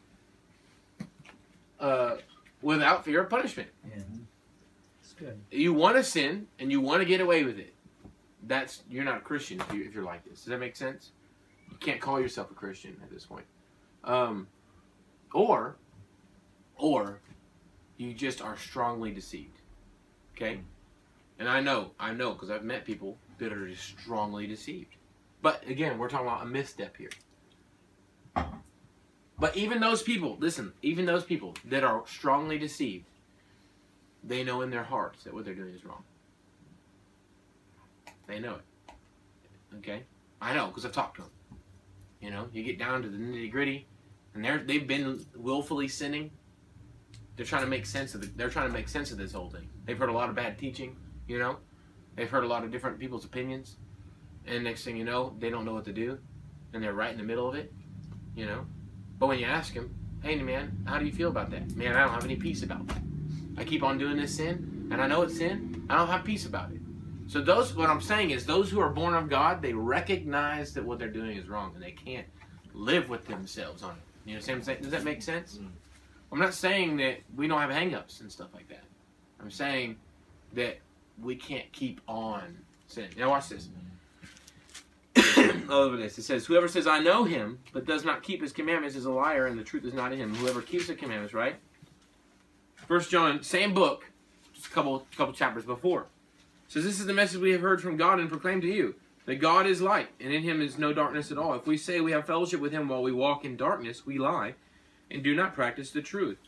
uh, 1.79 2.17
without 2.63 3.05
fear 3.05 3.23
of 3.23 3.31
punishment. 3.31 3.69
Yeah. 3.89 4.03
It's 5.03 5.13
good. 5.15 5.41
You 5.51 5.73
want 5.73 5.97
to 5.97 6.05
sin 6.05 6.47
and 6.59 6.71
you 6.71 6.81
want 6.81 7.01
to 7.01 7.07
get 7.07 7.21
away 7.21 7.45
with 7.45 7.59
it. 7.59 7.75
That's 8.47 8.83
you're 8.91 9.05
not 9.05 9.19
a 9.19 9.21
Christian 9.21 9.61
if, 9.61 9.73
you, 9.73 9.85
if 9.85 9.95
you're 9.95 10.05
like 10.05 10.25
this. 10.25 10.41
Does 10.41 10.47
that 10.47 10.61
make 10.61 10.77
sense? 10.77 11.13
You 11.71 11.77
can't 11.79 12.01
call 12.01 12.21
yourself 12.21 12.51
a 12.51 12.55
Christian 12.55 12.97
at 13.03 13.11
this 13.11 13.27
point. 13.27 13.45
Um, 14.05 14.49
or, 15.33 15.77
or 16.77 17.21
you 17.97 18.15
just 18.15 18.43
are 18.43 18.57
strongly 18.57 19.13
deceived. 19.13 19.61
Okay, 20.35 20.61
and 21.41 21.49
I 21.49 21.61
know, 21.61 21.93
I 21.99 22.13
know, 22.13 22.35
because 22.35 22.51
I've 22.51 22.65
met 22.65 22.85
people 22.85 23.17
that 23.39 23.51
are 23.51 23.67
just 23.67 23.99
strongly 23.99 24.47
deceived. 24.47 24.95
But 25.41 25.67
again, 25.67 25.99
we're 25.99 26.11
talking 26.11 26.27
about 26.27 26.43
a 26.43 26.47
misstep 26.47 26.99
here. 26.99 27.11
But 29.39 29.57
even 29.57 29.81
those 29.81 30.03
people, 30.03 30.37
listen, 30.39 30.75
even 30.83 31.07
those 31.07 31.25
people 31.25 31.57
that 31.65 31.83
are 31.83 32.05
strongly 32.07 32.59
deceived, 32.59 33.07
they 34.23 34.45
know 34.45 34.61
in 34.61 34.69
their 34.69 34.83
hearts 34.83 35.25
that 35.25 35.33
what 35.33 35.47
they're 35.47 35.55
doing 35.55 35.75
is 35.75 35.83
wrong. 35.83 36.05
They 38.27 38.39
know 38.39 38.57
it. 38.57 38.95
Okay? 39.79 40.03
I 40.43 40.55
know 40.55 40.67
because 40.67 40.85
I've 40.85 40.93
talked 40.93 41.17
to 41.17 41.23
them. 41.23 41.31
You 42.21 42.31
know, 42.31 42.49
you 42.53 42.63
get 42.63 42.79
down 42.79 43.01
to 43.03 43.09
the 43.09 43.17
nitty 43.17 43.51
gritty, 43.51 43.87
and 44.35 44.45
they're 44.45 44.59
they've 44.59 44.87
been 44.87 45.25
willfully 45.35 45.89
sinning. 45.89 46.33
They're 47.37 47.47
trying 47.47 47.63
to 47.63 47.69
make 47.69 47.87
sense 47.87 48.15
of 48.15 48.23
it. 48.23 48.37
They're 48.37 48.51
trying 48.51 48.69
to 48.69 48.75
make 48.75 48.89
sense 48.89 49.11
of 49.11 49.17
this 49.17 49.33
whole 49.33 49.49
thing. 49.49 49.67
They've 49.87 49.97
heard 49.97 50.11
a 50.11 50.13
lot 50.13 50.29
of 50.29 50.35
bad 50.35 50.59
teaching. 50.59 50.97
You 51.31 51.39
know, 51.39 51.59
they've 52.17 52.29
heard 52.29 52.43
a 52.43 52.49
lot 52.49 52.65
of 52.65 52.73
different 52.73 52.99
people's 52.99 53.25
opinions, 53.25 53.77
and 54.47 54.65
next 54.65 54.83
thing 54.83 54.97
you 54.97 55.05
know, 55.05 55.33
they 55.39 55.49
don't 55.49 55.65
know 55.65 55.75
what 55.75 55.85
to 55.85 55.93
do, 55.93 56.19
and 56.73 56.83
they're 56.83 56.93
right 56.93 57.13
in 57.13 57.19
the 57.19 57.23
middle 57.23 57.49
of 57.49 57.55
it. 57.55 57.73
You 58.35 58.47
know, 58.47 58.67
but 59.21 59.29
when 59.29 59.39
you 59.39 59.47
ask 59.47 59.73
them, 59.73 59.95
"Hey, 60.25 60.35
man, 60.43 60.77
how 60.87 60.99
do 60.99 61.07
you 61.07 61.13
feel 61.13 61.29
about 61.29 61.51
that?" 61.53 61.71
Man, 61.77 61.95
I 61.95 62.01
don't 62.01 62.15
have 62.15 62.25
any 62.25 62.35
peace 62.35 62.65
about 62.65 62.85
that. 62.89 63.03
I 63.57 63.63
keep 63.63 63.85
on 63.85 63.97
doing 63.97 64.17
this 64.17 64.35
sin, 64.35 64.89
and 64.91 65.01
I 65.01 65.07
know 65.07 65.23
it's 65.23 65.37
sin. 65.37 65.87
I 65.89 65.99
don't 65.99 66.09
have 66.09 66.25
peace 66.25 66.47
about 66.47 66.73
it. 66.73 66.81
So 67.29 67.41
those, 67.41 67.77
what 67.77 67.89
I'm 67.89 68.01
saying 68.01 68.31
is, 68.31 68.45
those 68.45 68.69
who 68.69 68.81
are 68.81 68.91
born 68.91 69.15
of 69.15 69.29
God, 69.29 69.63
they 69.63 69.73
recognize 69.73 70.75
that 70.75 70.85
what 70.85 70.99
they're 70.99 71.17
doing 71.21 71.37
is 71.37 71.49
wrong, 71.49 71.71
and 71.77 71.83
they 71.83 71.93
can't 71.93 72.27
live 72.75 73.09
with 73.09 73.29
themselves 73.29 73.85
on 73.85 73.93
it. 73.93 74.03
You 74.25 74.35
know 74.35 74.41
what 74.41 74.49
I'm 74.49 74.63
saying? 74.65 74.83
Does 74.83 74.91
that 74.91 75.05
make 75.05 75.23
sense? 75.23 75.59
Mm. 75.59 75.69
I'm 76.33 76.41
not 76.41 76.55
saying 76.55 76.97
that 76.97 77.19
we 77.37 77.47
don't 77.47 77.61
have 77.61 77.71
hangups 77.71 78.21
and 78.21 78.33
stuff 78.33 78.49
like 78.53 78.69
that. 78.71 78.83
I'm 79.41 79.53
saying 79.53 79.97
that 80.55 80.81
we 81.21 81.37
can't 81.37 81.71
keep 81.73 82.01
on 82.09 82.59
sinning. 82.87 83.11
Now 83.19 83.31
watch 83.31 83.49
this. 83.49 83.69
Over 85.69 85.97
this. 85.97 86.19
It 86.19 86.23
says, 86.23 86.47
Whoever 86.47 86.69
says, 86.69 86.87
I 86.87 86.99
know 86.99 87.25
him, 87.25 87.59
but 87.73 87.87
does 87.87 88.05
not 88.05 88.23
keep 88.23 88.43
his 88.43 88.53
commandments 88.53 88.97
is 88.97 89.05
a 89.05 89.11
liar, 89.11 89.47
and 89.47 89.59
the 89.59 89.65
truth 89.65 89.85
is 89.85 89.95
not 89.95 90.13
in 90.13 90.19
him. 90.19 90.35
Whoever 90.35 90.63
keeps 90.63 90.87
the 90.87 90.95
commandments, 90.95 91.35
right? 91.35 91.57
First 92.87 93.11
John, 93.11 93.43
same 93.43 93.75
book, 93.75 94.11
just 94.55 94.67
a 94.67 94.71
couple 94.71 95.07
couple 95.17 95.35
chapters 95.35 95.65
before. 95.65 96.07
says, 96.69 96.85
This 96.85 97.01
is 97.01 97.07
the 97.07 97.13
message 97.13 97.41
we 97.41 97.53
have 97.53 97.61
heard 97.61 97.83
from 97.83 97.97
God 97.97 98.19
and 98.19 98.29
proclaimed 98.29 98.63
to 98.63 98.69
you 98.69 98.95
that 99.27 99.37
God 99.37 99.67
is 99.67 99.81
light, 99.81 100.09
and 100.21 100.33
in 100.33 100.43
him 100.43 100.61
is 100.61 100.79
no 100.79 100.93
darkness 100.93 101.31
at 101.31 101.39
all. 101.39 101.55
If 101.55 101.67
we 101.67 101.77
say 101.77 102.01
we 102.01 102.13
have 102.13 102.27
fellowship 102.27 102.61
with 102.61 102.73
him 102.73 102.89
while 102.89 103.03
we 103.03 103.13
walk 103.13 103.45
in 103.45 103.57
darkness, 103.57 104.05
we 104.05 104.19
lie 104.19 104.55
and 105.11 105.23
do 105.23 105.35
not 105.35 105.55
practice 105.55 105.91
the 105.91 106.03
truth. 106.03 106.39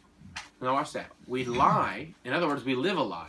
Now, 0.60 0.74
watch 0.74 0.92
that. 0.92 1.10
We 1.26 1.44
lie, 1.44 2.14
in 2.24 2.32
other 2.32 2.46
words, 2.46 2.64
we 2.64 2.74
live 2.74 2.96
a 2.96 3.02
lie, 3.02 3.28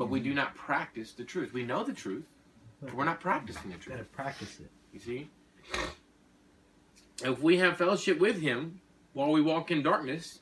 but 0.00 0.08
we 0.08 0.18
do 0.18 0.32
not 0.32 0.54
practice 0.54 1.12
the 1.12 1.22
truth. 1.22 1.52
We 1.52 1.62
know 1.62 1.84
the 1.84 1.92
truth, 1.92 2.24
but 2.80 2.94
we're 2.94 3.04
not 3.04 3.20
practicing 3.20 3.70
the 3.70 3.76
truth. 3.76 3.96
Gotta 3.98 4.08
practice 4.08 4.58
it. 4.58 4.70
You 4.94 4.98
see? 4.98 5.28
If 7.22 7.42
we 7.42 7.58
have 7.58 7.76
fellowship 7.76 8.18
with 8.18 8.40
him 8.40 8.80
while 9.12 9.30
we 9.30 9.42
walk 9.42 9.70
in 9.70 9.82
darkness, 9.82 10.38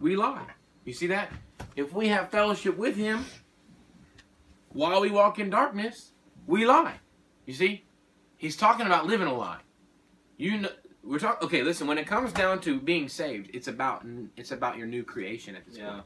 we 0.00 0.16
lie. 0.16 0.44
You 0.84 0.92
see 0.92 1.06
that? 1.06 1.32
If 1.76 1.94
we 1.94 2.08
have 2.08 2.30
fellowship 2.30 2.76
with 2.76 2.94
him 2.94 3.24
while 4.74 5.00
we 5.00 5.10
walk 5.10 5.38
in 5.38 5.48
darkness, 5.48 6.12
we 6.46 6.66
lie. 6.66 6.96
You 7.46 7.54
see? 7.54 7.84
He's 8.36 8.54
talking 8.54 8.84
about 8.84 9.06
living 9.06 9.28
a 9.28 9.34
lie. 9.34 9.60
You 10.36 10.58
know, 10.58 10.68
we're 11.02 11.20
talking 11.20 11.46
okay, 11.46 11.62
listen, 11.62 11.86
when 11.86 11.96
it 11.96 12.06
comes 12.06 12.34
down 12.34 12.60
to 12.60 12.78
being 12.78 13.08
saved, 13.08 13.48
it's 13.54 13.68
about 13.68 14.04
it's 14.36 14.50
about 14.50 14.76
your 14.76 14.86
new 14.86 15.04
creation 15.04 15.56
at 15.56 15.64
this 15.64 15.78
Yeah. 15.78 15.90
point. 15.90 16.04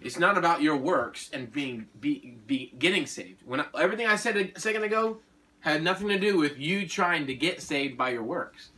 It's 0.00 0.18
not 0.18 0.38
about 0.38 0.62
your 0.62 0.76
works 0.76 1.30
and 1.32 1.52
being 1.52 1.86
be, 2.00 2.36
be 2.46 2.72
getting 2.78 3.06
saved. 3.06 3.42
When 3.44 3.60
I, 3.60 3.66
everything 3.78 4.06
I 4.06 4.16
said 4.16 4.36
a 4.36 4.58
second 4.58 4.84
ago 4.84 5.18
had 5.60 5.82
nothing 5.82 6.08
to 6.08 6.18
do 6.18 6.38
with 6.38 6.58
you 6.58 6.88
trying 6.88 7.26
to 7.26 7.34
get 7.34 7.60
saved 7.60 7.98
by 7.98 8.10
your 8.10 8.22
works. 8.22 8.70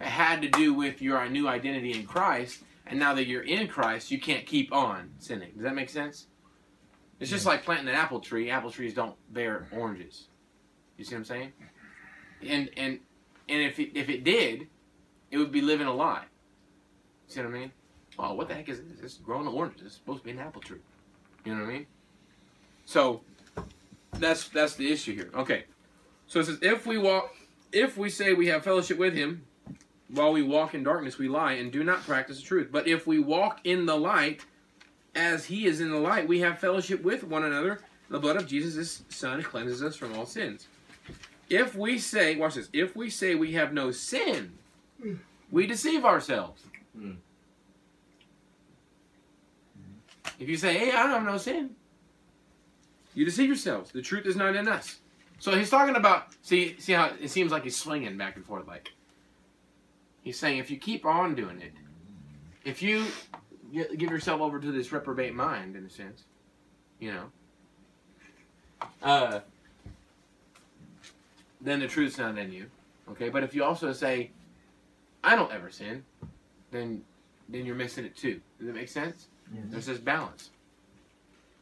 It 0.00 0.06
had 0.06 0.40
to 0.42 0.48
do 0.48 0.72
with 0.72 1.02
your 1.02 1.28
new 1.28 1.48
identity 1.48 1.92
in 1.92 2.06
Christ, 2.06 2.62
and 2.86 2.98
now 2.98 3.14
that 3.14 3.26
you're 3.26 3.42
in 3.42 3.68
Christ, 3.68 4.10
you 4.10 4.18
can't 4.18 4.46
keep 4.46 4.72
on 4.72 5.10
sinning. 5.18 5.50
Does 5.54 5.62
that 5.62 5.74
make 5.74 5.90
sense? 5.90 6.26
It's 7.18 7.30
just 7.30 7.44
like 7.44 7.64
planting 7.64 7.88
an 7.88 7.94
apple 7.94 8.20
tree. 8.20 8.50
Apple 8.50 8.70
trees 8.70 8.94
don't 8.94 9.14
bear 9.32 9.68
oranges. 9.72 10.28
You 10.96 11.04
see 11.04 11.14
what 11.14 11.18
I'm 11.18 11.24
saying? 11.24 11.52
And 12.46 12.70
and 12.76 12.98
and 13.48 13.62
if 13.62 13.78
it, 13.78 13.90
if 13.94 14.08
it 14.08 14.24
did, 14.24 14.68
it 15.30 15.36
would 15.36 15.52
be 15.52 15.60
living 15.60 15.86
a 15.86 15.92
lie. 15.92 16.24
See 17.26 17.40
what 17.40 17.48
I 17.48 17.52
mean? 17.52 17.72
Well, 18.20 18.36
what 18.36 18.48
the 18.48 18.54
heck 18.54 18.68
is 18.68 18.82
this? 18.82 19.00
It's 19.02 19.14
growing 19.14 19.48
oranges. 19.48 19.82
It's 19.86 19.94
supposed 19.94 20.18
to 20.18 20.24
be 20.26 20.32
an 20.32 20.40
apple 20.40 20.60
tree. 20.60 20.80
You 21.44 21.54
know 21.54 21.62
what 21.62 21.70
I 21.70 21.72
mean? 21.72 21.86
So 22.84 23.22
that's 24.12 24.48
that's 24.48 24.74
the 24.74 24.92
issue 24.92 25.14
here. 25.14 25.30
Okay. 25.34 25.64
So 26.26 26.40
it 26.40 26.46
says 26.46 26.58
if 26.60 26.86
we 26.86 26.98
walk 26.98 27.34
if 27.72 27.96
we 27.96 28.10
say 28.10 28.34
we 28.34 28.48
have 28.48 28.62
fellowship 28.62 28.98
with 28.98 29.14
him 29.14 29.46
while 30.08 30.32
we 30.32 30.42
walk 30.42 30.74
in 30.74 30.82
darkness 30.82 31.16
we 31.16 31.28
lie 31.28 31.52
and 31.52 31.72
do 31.72 31.82
not 31.82 32.02
practice 32.02 32.36
the 32.36 32.42
truth. 32.42 32.68
But 32.70 32.86
if 32.86 33.06
we 33.06 33.18
walk 33.20 33.60
in 33.64 33.86
the 33.86 33.96
light 33.96 34.44
as 35.14 35.46
he 35.46 35.64
is 35.64 35.80
in 35.80 35.90
the 35.90 35.98
light, 35.98 36.28
we 36.28 36.40
have 36.40 36.58
fellowship 36.58 37.02
with 37.02 37.24
one 37.24 37.44
another. 37.44 37.80
The 38.10 38.18
blood 38.18 38.36
of 38.36 38.46
Jesus 38.46 39.02
son 39.08 39.42
cleanses 39.42 39.82
us 39.82 39.96
from 39.96 40.14
all 40.18 40.26
sins. 40.26 40.68
If 41.48 41.74
we 41.74 41.98
say, 41.98 42.36
watch 42.36 42.54
this, 42.56 42.68
if 42.72 42.94
we 42.94 43.08
say 43.08 43.34
we 43.34 43.52
have 43.52 43.72
no 43.72 43.90
sin, 43.92 44.52
we 45.50 45.66
deceive 45.66 46.04
ourselves. 46.04 46.62
Hmm. 46.96 47.12
If 50.38 50.48
you 50.48 50.56
say, 50.56 50.76
hey, 50.78 50.90
I 50.92 51.02
don't 51.02 51.10
have 51.10 51.24
no 51.24 51.38
sin, 51.38 51.70
you 53.14 53.24
deceive 53.24 53.48
yourselves. 53.48 53.90
The 53.90 54.02
truth 54.02 54.26
is 54.26 54.36
not 54.36 54.54
in 54.56 54.68
us. 54.68 55.00
So 55.38 55.56
he's 55.56 55.70
talking 55.70 55.96
about, 55.96 56.28
see, 56.42 56.76
see 56.78 56.92
how 56.92 57.12
it 57.20 57.28
seems 57.30 57.50
like 57.50 57.64
he's 57.64 57.76
swinging 57.76 58.16
back 58.16 58.36
and 58.36 58.44
forth. 58.44 58.66
Like 58.66 58.92
he's 60.22 60.38
saying, 60.38 60.58
if 60.58 60.70
you 60.70 60.76
keep 60.76 61.06
on 61.06 61.34
doing 61.34 61.60
it, 61.60 61.72
if 62.64 62.82
you 62.82 63.06
give 63.72 64.10
yourself 64.10 64.40
over 64.40 64.60
to 64.60 64.70
this 64.70 64.92
reprobate 64.92 65.34
mind, 65.34 65.76
in 65.76 65.86
a 65.86 65.90
sense, 65.90 66.24
you 66.98 67.12
know, 67.12 67.24
uh, 69.02 69.40
then 71.60 71.80
the 71.80 71.88
truth's 71.88 72.18
not 72.18 72.36
in 72.36 72.52
you. 72.52 72.66
Okay, 73.10 73.28
but 73.28 73.42
if 73.42 73.54
you 73.54 73.64
also 73.64 73.92
say, 73.92 74.30
I 75.24 75.36
don't 75.36 75.52
ever 75.52 75.70
sin, 75.70 76.04
then 76.70 77.02
then 77.48 77.66
you're 77.66 77.74
missing 77.74 78.04
it 78.04 78.16
too. 78.16 78.40
Does 78.58 78.68
that 78.68 78.74
make 78.74 78.88
sense? 78.88 79.26
There's 79.52 79.86
this 79.86 79.98
balance. 79.98 80.50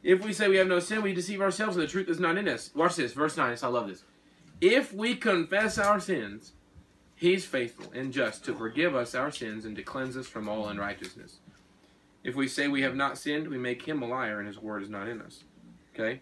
If 0.03 0.23
we 0.23 0.33
say 0.33 0.47
we 0.47 0.57
have 0.57 0.67
no 0.67 0.79
sin, 0.79 1.01
we 1.01 1.13
deceive 1.13 1.41
ourselves 1.41 1.75
and 1.75 1.83
the 1.83 1.89
truth 1.89 2.07
is 2.07 2.19
not 2.19 2.37
in 2.37 2.47
us. 2.47 2.71
Watch 2.73 2.95
this, 2.95 3.13
verse 3.13 3.35
9. 3.35 3.57
I 3.61 3.67
love 3.67 3.87
this. 3.87 4.03
If 4.61 4.93
we 4.93 5.15
confess 5.15 5.77
our 5.77 5.99
sins, 5.99 6.53
he's 7.15 7.45
faithful 7.45 7.91
and 7.93 8.13
just 8.13 8.45
to 8.45 8.53
forgive 8.53 8.95
us 8.95 9.15
our 9.15 9.31
sins 9.31 9.65
and 9.65 9.75
to 9.75 9.83
cleanse 9.83 10.15
us 10.15 10.27
from 10.27 10.47
all 10.47 10.67
unrighteousness. 10.69 11.37
If 12.23 12.35
we 12.35 12.47
say 12.47 12.67
we 12.67 12.81
have 12.81 12.95
not 12.95 13.17
sinned, 13.17 13.47
we 13.47 13.57
make 13.57 13.85
him 13.85 14.01
a 14.01 14.07
liar 14.07 14.39
and 14.39 14.47
his 14.47 14.59
word 14.59 14.83
is 14.83 14.89
not 14.89 15.07
in 15.07 15.21
us. 15.21 15.43
Okay? 15.93 16.21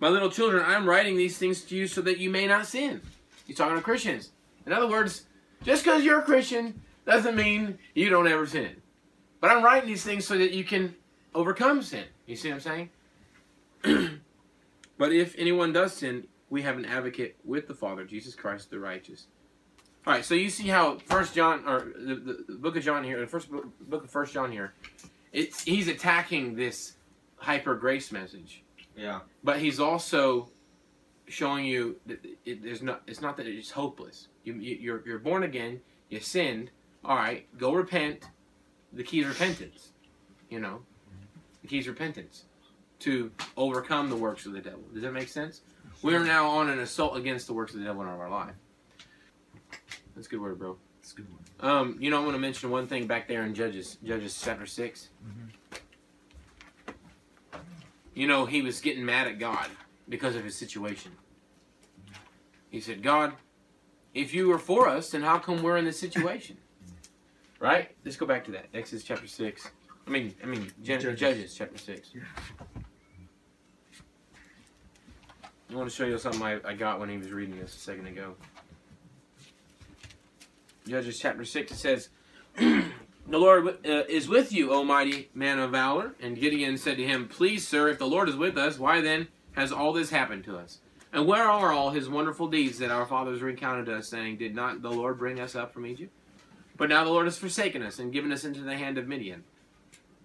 My 0.00 0.08
little 0.08 0.30
children, 0.30 0.62
I 0.62 0.74
am 0.74 0.86
writing 0.86 1.16
these 1.16 1.38
things 1.38 1.62
to 1.62 1.76
you 1.76 1.86
so 1.86 2.00
that 2.02 2.18
you 2.18 2.28
may 2.28 2.46
not 2.46 2.66
sin. 2.66 3.00
He's 3.46 3.56
talking 3.56 3.76
to 3.76 3.82
Christians. 3.82 4.30
In 4.66 4.72
other 4.72 4.88
words, 4.88 5.24
just 5.62 5.84
because 5.84 6.04
you're 6.04 6.20
a 6.20 6.24
Christian 6.24 6.80
doesn't 7.06 7.36
mean 7.36 7.78
you 7.94 8.08
don't 8.08 8.28
ever 8.28 8.46
sin. 8.46 8.76
But 9.40 9.50
I'm 9.50 9.62
writing 9.62 9.88
these 9.88 10.04
things 10.04 10.26
so 10.26 10.38
that 10.38 10.52
you 10.52 10.64
can 10.64 10.94
overcome 11.34 11.82
sin. 11.82 12.04
You 12.26 12.36
see 12.36 12.48
what 12.48 12.66
I'm 12.66 12.88
saying? 13.82 14.20
but 14.98 15.12
if 15.12 15.34
anyone 15.38 15.72
does 15.72 15.92
sin, 15.92 16.26
we 16.50 16.62
have 16.62 16.76
an 16.76 16.84
advocate 16.84 17.36
with 17.44 17.68
the 17.68 17.74
Father, 17.74 18.04
Jesus 18.04 18.34
Christ 18.34 18.70
the 18.70 18.78
righteous. 18.78 19.26
All 20.06 20.12
right, 20.12 20.24
so 20.24 20.34
you 20.34 20.50
see 20.50 20.68
how 20.68 20.98
First 20.98 21.34
John 21.34 21.66
or 21.66 21.92
the, 21.96 22.44
the, 22.48 22.54
book 22.54 22.76
of 22.76 22.82
John 22.82 23.04
here, 23.04 23.20
the 23.20 23.26
first 23.26 23.50
book, 23.50 23.66
book 23.80 24.04
of 24.04 24.10
First 24.10 24.34
John 24.34 24.52
here, 24.52 24.74
it's 25.32 25.64
he's 25.64 25.88
attacking 25.88 26.54
this 26.54 26.94
hyper 27.36 27.74
grace 27.74 28.12
message 28.12 28.62
Yeah. 28.96 29.20
but 29.42 29.58
he's 29.58 29.80
also 29.80 30.50
showing 31.26 31.64
you 31.64 31.96
that 32.06 32.24
it, 32.44 32.62
there's 32.62 32.82
not. 32.82 33.02
It's 33.06 33.20
not 33.20 33.36
that 33.38 33.46
it's 33.46 33.70
hopeless. 33.70 34.28
You, 34.44 34.54
you 34.54 34.76
you're 34.76 35.02
you're 35.06 35.18
born 35.18 35.42
again. 35.42 35.80
You 36.08 36.20
sinned. 36.20 36.70
All 37.04 37.16
right, 37.16 37.46
go 37.58 37.72
repent. 37.72 38.24
The 38.92 39.02
key 39.02 39.20
is 39.20 39.26
repentance. 39.26 39.90
You 40.48 40.60
know, 40.60 40.82
the 41.62 41.68
key 41.68 41.78
is 41.78 41.88
repentance 41.88 42.44
to 43.00 43.30
overcome 43.56 44.08
the 44.08 44.16
works 44.16 44.46
of 44.46 44.52
the 44.52 44.60
devil. 44.60 44.80
Does 44.92 45.02
that 45.02 45.12
make 45.12 45.28
sense? 45.28 45.62
We 46.02 46.14
are 46.14 46.24
now 46.24 46.48
on 46.48 46.70
an 46.70 46.78
assault 46.78 47.16
against 47.16 47.46
the 47.46 47.52
works 47.52 47.74
of 47.74 47.80
the 47.80 47.86
devil 47.86 48.02
in 48.02 48.08
our 48.08 48.30
life. 48.30 48.54
That's 50.14 50.26
a 50.26 50.30
good 50.30 50.40
word, 50.40 50.58
bro. 50.58 50.76
That's 51.00 51.12
a 51.12 51.16
good 51.16 51.26
one. 51.28 51.70
Um, 51.70 51.96
you 52.00 52.10
know, 52.10 52.20
I 52.20 52.24
want 52.24 52.34
to 52.34 52.40
mention 52.40 52.70
one 52.70 52.86
thing 52.86 53.06
back 53.06 53.28
there 53.28 53.44
in 53.44 53.54
Judges, 53.54 53.98
Judges 54.04 54.40
chapter 54.42 54.66
6 54.66 55.08
You 58.14 58.28
know, 58.28 58.46
he 58.46 58.62
was 58.62 58.80
getting 58.80 59.04
mad 59.04 59.26
at 59.26 59.38
God 59.38 59.68
because 60.08 60.36
of 60.36 60.44
his 60.44 60.54
situation. 60.56 61.12
He 62.70 62.80
said, 62.80 63.02
"God, 63.02 63.34
if 64.14 64.32
you 64.32 64.48
were 64.48 64.58
for 64.58 64.88
us, 64.88 65.10
then 65.10 65.22
how 65.22 65.38
come 65.38 65.62
we're 65.62 65.76
in 65.76 65.84
this 65.84 65.98
situation?" 65.98 66.58
Right? 67.60 67.90
Let's 68.04 68.16
go 68.16 68.26
back 68.26 68.44
to 68.46 68.50
that. 68.52 68.66
Exodus 68.74 69.04
chapter 69.04 69.26
six. 69.26 69.68
I 70.06 70.10
mean, 70.10 70.34
I 70.42 70.46
mean, 70.46 70.70
Gen- 70.82 71.00
Judges. 71.00 71.20
Judges. 71.20 71.54
chapter 71.54 71.78
six. 71.78 72.10
I 75.70 75.74
want 75.74 75.88
to 75.88 75.94
show 75.94 76.04
you 76.04 76.18
something 76.18 76.42
I, 76.42 76.60
I 76.64 76.74
got 76.74 77.00
when 77.00 77.08
he 77.08 77.16
was 77.16 77.32
reading 77.32 77.58
this 77.58 77.74
a 77.74 77.78
second 77.78 78.06
ago. 78.06 78.34
Judges 80.86 81.18
chapter 81.18 81.44
6, 81.44 81.72
it 81.72 81.76
says, 81.76 82.08
The 82.56 83.38
Lord 83.38 83.66
uh, 83.66 84.04
is 84.06 84.28
with 84.28 84.52
you, 84.52 84.70
O 84.70 84.84
mighty 84.84 85.30
man 85.34 85.58
of 85.58 85.70
valor. 85.70 86.14
And 86.20 86.38
Gideon 86.38 86.76
said 86.76 86.98
to 86.98 87.04
him, 87.04 87.26
Please, 87.26 87.66
sir, 87.66 87.88
if 87.88 87.98
the 87.98 88.06
Lord 88.06 88.28
is 88.28 88.36
with 88.36 88.58
us, 88.58 88.78
why 88.78 89.00
then 89.00 89.28
has 89.52 89.72
all 89.72 89.92
this 89.92 90.10
happened 90.10 90.44
to 90.44 90.58
us? 90.58 90.80
And 91.12 91.26
where 91.26 91.44
are 91.44 91.72
all 91.72 91.90
his 91.90 92.08
wonderful 92.08 92.48
deeds 92.48 92.78
that 92.78 92.90
our 92.90 93.06
fathers 93.06 93.40
recounted 93.40 93.86
to 93.86 93.96
us, 93.96 94.08
saying, 94.08 94.36
Did 94.36 94.54
not 94.54 94.82
the 94.82 94.90
Lord 94.90 95.18
bring 95.18 95.40
us 95.40 95.54
up 95.54 95.72
from 95.72 95.86
Egypt? 95.86 96.12
But 96.76 96.88
now 96.88 97.04
the 97.04 97.10
Lord 97.10 97.26
has 97.26 97.38
forsaken 97.38 97.82
us 97.82 97.98
and 97.98 98.12
given 98.12 98.32
us 98.32 98.44
into 98.44 98.60
the 98.60 98.76
hand 98.76 98.98
of 98.98 99.06
Midian. 99.06 99.44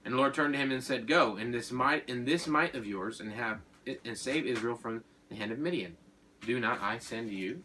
And 0.04 0.14
the 0.14 0.18
Lord 0.18 0.34
turned 0.34 0.54
to 0.54 0.60
him 0.60 0.72
and 0.72 0.84
said, 0.84 1.08
Go 1.08 1.38
in 1.38 1.52
this 1.52 1.72
might 1.72 2.08
in 2.10 2.26
this 2.26 2.48
might 2.48 2.76
of 2.76 2.86
yours 2.86 3.20
and 3.20 3.32
have 3.34 3.60
and 4.06 4.18
save 4.18 4.46
Israel 4.46 4.76
from 4.76 5.04
the 5.30 5.36
hand 5.36 5.52
of 5.52 5.60
Midian. 5.60 5.98
Do 6.46 6.60
not 6.60 6.82
I 6.82 6.98
send 7.00 7.32
you? 7.32 7.64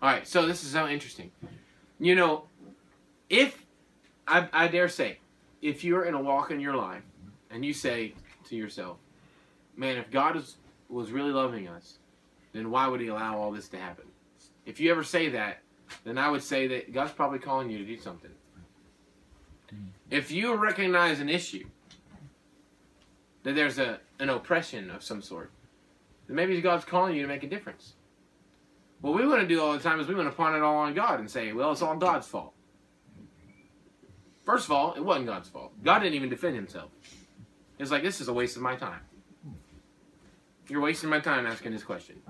All 0.00 0.10
right, 0.10 0.26
so 0.26 0.46
this 0.46 0.64
is 0.64 0.72
so 0.72 0.88
interesting. 0.88 1.30
You 1.98 2.14
know, 2.14 2.44
if 3.28 3.64
I, 4.26 4.48
I 4.52 4.68
dare 4.68 4.88
say, 4.88 5.18
if 5.60 5.84
you're 5.84 6.04
in 6.04 6.14
a 6.14 6.20
walk 6.20 6.50
in 6.50 6.60
your 6.60 6.76
life 6.76 7.02
and 7.50 7.64
you 7.64 7.72
say 7.72 8.14
to 8.48 8.56
yourself, 8.56 8.96
"Man, 9.76 9.96
if 9.96 10.10
God 10.10 10.42
was 10.88 11.10
really 11.10 11.32
loving 11.32 11.68
us, 11.68 11.98
then 12.52 12.70
why 12.70 12.86
would 12.88 13.00
He 13.00 13.08
allow 13.08 13.38
all 13.38 13.52
this 13.52 13.68
to 13.68 13.78
happen?" 13.78 14.06
If 14.64 14.80
you 14.80 14.90
ever 14.90 15.02
say 15.02 15.28
that, 15.30 15.62
then 16.04 16.18
I 16.18 16.28
would 16.30 16.42
say 16.42 16.66
that 16.68 16.92
God's 16.92 17.12
probably 17.12 17.38
calling 17.38 17.70
you 17.70 17.78
to 17.78 17.84
do 17.84 17.98
something. 17.98 18.30
If 20.10 20.30
you 20.30 20.54
recognize 20.54 21.20
an 21.20 21.28
issue, 21.28 21.66
that 23.42 23.54
there's 23.54 23.78
a 23.78 24.00
an 24.18 24.30
oppression 24.30 24.90
of 24.90 25.02
some 25.02 25.22
sort, 25.22 25.50
then 26.26 26.36
maybe 26.36 26.60
God's 26.60 26.84
calling 26.84 27.14
you 27.14 27.22
to 27.22 27.28
make 27.28 27.44
a 27.44 27.48
difference. 27.48 27.94
What 29.00 29.14
we 29.14 29.26
want 29.26 29.40
to 29.42 29.46
do 29.46 29.60
all 29.62 29.72
the 29.72 29.78
time 29.78 30.00
is 30.00 30.08
we 30.08 30.14
want 30.14 30.28
to 30.28 30.34
pawn 30.34 30.56
it 30.56 30.62
all 30.62 30.78
on 30.78 30.92
God 30.94 31.20
and 31.20 31.30
say, 31.30 31.52
well, 31.52 31.70
it's 31.70 31.82
all 31.82 31.96
God's 31.96 32.26
fault. 32.26 32.52
First 34.44 34.64
of 34.64 34.72
all, 34.72 34.94
it 34.94 35.04
wasn't 35.04 35.26
God's 35.26 35.48
fault. 35.48 35.72
God 35.84 36.00
didn't 36.00 36.14
even 36.14 36.30
defend 36.30 36.56
himself. 36.56 36.90
It's 37.78 37.90
like 37.90 38.02
this 38.02 38.20
is 38.20 38.28
a 38.28 38.32
waste 38.32 38.56
of 38.56 38.62
my 38.62 38.74
time. 38.74 39.00
You're 40.68 40.80
wasting 40.80 41.10
my 41.10 41.20
time 41.20 41.46
asking 41.46 41.72
this 41.72 41.84
question. 41.84 42.20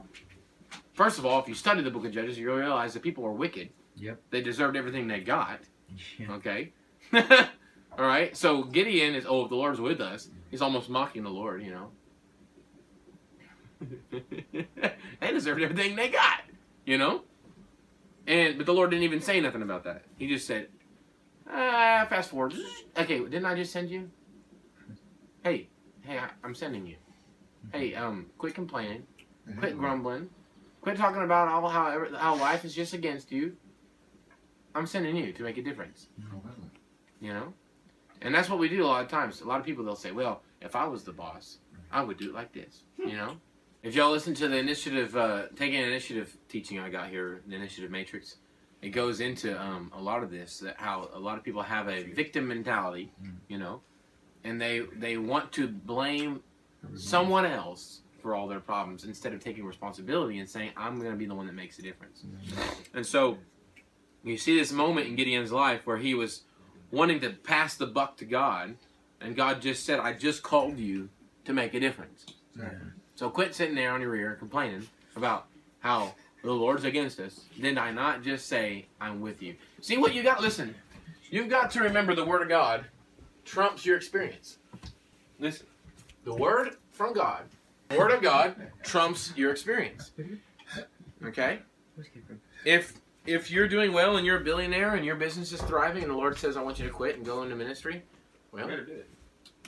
First 0.98 1.20
of 1.20 1.24
all, 1.24 1.40
if 1.40 1.46
you 1.46 1.54
study 1.54 1.80
the 1.80 1.92
book 1.92 2.04
of 2.06 2.10
Judges, 2.10 2.36
you'll 2.36 2.56
realize 2.56 2.92
that 2.94 3.04
people 3.04 3.22
were 3.22 3.30
wicked. 3.30 3.68
Yep. 3.98 4.20
They 4.30 4.40
deserved 4.40 4.76
everything 4.76 5.06
they 5.06 5.20
got. 5.20 5.60
Yeah. 6.18 6.32
Okay. 6.32 6.72
all 7.12 8.04
right. 8.04 8.36
So 8.36 8.64
Gideon 8.64 9.14
is, 9.14 9.24
oh, 9.24 9.44
if 9.44 9.48
the 9.48 9.54
Lord's 9.54 9.80
with 9.80 10.00
us. 10.00 10.28
He's 10.50 10.60
almost 10.60 10.90
mocking 10.90 11.22
the 11.22 11.30
Lord, 11.30 11.62
you 11.62 11.70
know. 11.70 11.90
they 15.20 15.30
deserved 15.30 15.62
everything 15.62 15.94
they 15.94 16.08
got, 16.08 16.40
you 16.84 16.98
know. 16.98 17.22
And 18.26 18.56
but 18.56 18.66
the 18.66 18.74
Lord 18.74 18.90
didn't 18.90 19.04
even 19.04 19.20
say 19.20 19.40
nothing 19.40 19.62
about 19.62 19.84
that. 19.84 20.02
He 20.18 20.26
just 20.26 20.48
said, 20.48 20.66
ah, 21.48 22.08
fast 22.10 22.30
forward. 22.30 22.54
Okay, 22.98 23.20
didn't 23.20 23.44
I 23.44 23.54
just 23.54 23.72
send 23.72 23.88
you? 23.88 24.10
Hey, 25.44 25.68
hey, 26.00 26.18
I, 26.18 26.30
I'm 26.42 26.56
sending 26.56 26.88
you. 26.88 26.96
Hey, 27.72 27.94
um, 27.94 28.26
quit 28.36 28.56
complaining, 28.56 29.04
quit 29.60 29.78
grumbling, 29.78 30.30
quit 30.88 30.98
talking 30.98 31.22
about 31.22 31.48
all 31.48 31.68
how 31.68 32.06
how 32.16 32.34
life 32.36 32.64
is 32.64 32.74
just 32.74 32.94
against 32.94 33.30
you. 33.30 33.54
I'm 34.74 34.86
sending 34.86 35.16
you 35.16 35.32
to 35.32 35.42
make 35.42 35.58
a 35.58 35.62
difference. 35.62 36.08
You 37.20 37.34
know? 37.34 37.52
And 38.22 38.34
that's 38.34 38.48
what 38.48 38.58
we 38.58 38.68
do 38.68 38.84
a 38.84 38.86
lot 38.86 39.04
of 39.04 39.10
times. 39.10 39.40
A 39.42 39.44
lot 39.44 39.60
of 39.60 39.66
people 39.66 39.84
they'll 39.84 39.96
say 39.96 40.12
well 40.12 40.42
if 40.60 40.74
i 40.74 40.84
was 40.84 41.04
the 41.04 41.12
boss 41.12 41.58
i 41.92 42.02
would 42.02 42.16
do 42.16 42.28
it 42.30 42.34
like 42.34 42.52
this 42.52 42.82
you 42.96 43.16
know? 43.16 43.36
If 43.82 43.94
y'all 43.94 44.10
listen 44.10 44.34
to 44.34 44.48
the 44.48 44.56
initiative 44.56 45.16
uh, 45.16 45.42
taking 45.54 45.80
initiative 45.80 46.36
teaching 46.48 46.80
i 46.80 46.88
got 46.88 47.10
here 47.10 47.42
the 47.46 47.54
initiative 47.54 47.90
matrix 47.90 48.36
it 48.82 48.90
goes 48.90 49.20
into 49.20 49.60
um, 49.60 49.92
a 49.94 50.00
lot 50.00 50.22
of 50.22 50.30
this 50.30 50.58
that 50.60 50.76
how 50.78 51.08
a 51.12 51.18
lot 51.18 51.36
of 51.38 51.44
people 51.44 51.62
have 51.62 51.88
a 51.88 52.02
victim 52.02 52.48
mentality 52.48 53.12
you 53.48 53.58
know? 53.58 53.80
And 54.44 54.60
they 54.60 54.80
they 54.96 55.16
want 55.16 55.52
to 55.52 55.68
blame 55.68 56.40
someone 56.94 57.44
else 57.44 58.02
for 58.20 58.34
all 58.34 58.48
their 58.48 58.60
problems 58.60 59.04
instead 59.04 59.32
of 59.32 59.42
taking 59.42 59.64
responsibility 59.64 60.38
and 60.38 60.48
saying 60.48 60.70
i'm 60.76 60.98
going 60.98 61.10
to 61.10 61.16
be 61.16 61.26
the 61.26 61.34
one 61.34 61.46
that 61.46 61.54
makes 61.54 61.78
a 61.78 61.82
difference 61.82 62.22
mm-hmm. 62.22 62.96
and 62.96 63.06
so 63.06 63.38
you 64.24 64.36
see 64.36 64.58
this 64.58 64.72
moment 64.72 65.06
in 65.06 65.16
Gideon's 65.16 65.52
life 65.52 65.86
where 65.86 65.96
he 65.96 66.14
was 66.14 66.42
wanting 66.90 67.20
to 67.20 67.30
pass 67.30 67.76
the 67.76 67.86
buck 67.86 68.16
to 68.18 68.24
God, 68.24 68.76
and 69.20 69.36
God 69.36 69.60
just 69.60 69.84
said, 69.84 70.00
I 70.00 70.12
just 70.12 70.42
called 70.42 70.78
you 70.78 71.08
to 71.44 71.52
make 71.52 71.74
a 71.74 71.80
difference. 71.80 72.26
Exactly. 72.54 72.90
So 73.14 73.30
quit 73.30 73.54
sitting 73.54 73.74
there 73.74 73.92
on 73.92 74.00
your 74.00 74.14
ear 74.14 74.34
complaining 74.34 74.86
about 75.16 75.46
how 75.80 76.14
the 76.42 76.52
Lord's 76.52 76.84
against 76.84 77.18
us. 77.20 77.40
Did 77.60 77.78
I 77.78 77.90
not 77.90 78.22
just 78.22 78.46
say, 78.46 78.86
I'm 79.00 79.20
with 79.20 79.42
you? 79.42 79.56
See 79.80 79.96
what 79.96 80.14
you 80.14 80.22
got? 80.22 80.40
Listen, 80.40 80.74
you've 81.30 81.48
got 81.48 81.70
to 81.72 81.80
remember 81.80 82.14
the 82.14 82.24
Word 82.24 82.42
of 82.42 82.48
God 82.48 82.84
trumps 83.44 83.84
your 83.84 83.96
experience. 83.96 84.58
Listen, 85.40 85.66
the 86.24 86.34
Word 86.34 86.76
from 86.92 87.12
God, 87.12 87.42
Word 87.96 88.10
of 88.12 88.22
God 88.22 88.54
trumps 88.82 89.32
your 89.36 89.50
experience. 89.50 90.10
Okay? 91.24 91.60
if 92.64 92.94
if 93.26 93.50
you're 93.50 93.68
doing 93.68 93.92
well 93.92 94.16
and 94.16 94.24
you're 94.26 94.38
a 94.40 94.44
billionaire 94.44 94.94
and 94.94 95.04
your 95.04 95.16
business 95.16 95.52
is 95.52 95.60
thriving 95.62 96.02
and 96.02 96.10
the 96.12 96.16
Lord 96.16 96.38
says 96.38 96.56
I 96.56 96.62
want 96.62 96.78
you 96.78 96.86
to 96.86 96.92
quit 96.92 97.16
and 97.16 97.24
go 97.26 97.42
into 97.42 97.56
ministry, 97.56 98.02
well, 98.52 98.66
Better 98.68 98.84
do 98.84 98.92
it. 98.92 99.08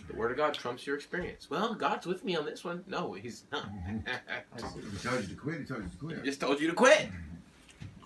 the 0.09 0.15
Word 0.17 0.31
of 0.31 0.37
God 0.37 0.55
trumps 0.55 0.87
your 0.87 0.97
experience. 0.97 1.51
Well, 1.51 1.75
God's 1.75 2.07
with 2.07 2.25
me 2.25 2.37
on 2.37 2.45
this 2.47 2.65
one. 2.65 2.85
No, 2.87 3.13
He's 3.13 3.45
not. 3.53 3.69
He 4.57 4.63
told 4.99 5.23
you 5.23 5.29
to 5.29 5.35
quit. 5.35 5.59
He 5.61 5.65
told 5.65 5.83
you 5.83 5.89
to 5.89 5.93
He 5.93 5.97
quit. 5.99 6.25
just 6.25 6.41
told 6.41 6.61
you 6.61 6.69
to 6.69 6.75
quit. 6.75 7.09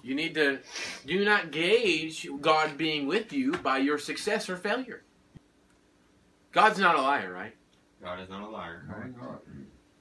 You 0.03 0.15
need 0.15 0.35
to 0.35 0.59
do 1.07 1.25
not 1.25 1.51
gauge 1.51 2.29
God 2.41 2.77
being 2.77 3.07
with 3.07 3.33
you 3.33 3.53
by 3.53 3.79
your 3.79 3.99
success 3.99 4.49
or 4.51 4.57
failure. 4.57 5.03
God's 6.53 6.79
not 6.79 6.97
a 6.97 7.01
liar, 7.01 7.33
right? 7.33 7.55
God 8.03 8.21
is 8.21 8.29
not 8.29 8.43
a 8.43 8.49
liar. 8.49 8.85
No, 8.89 8.95
he's 9.07 9.17
not. 9.17 9.43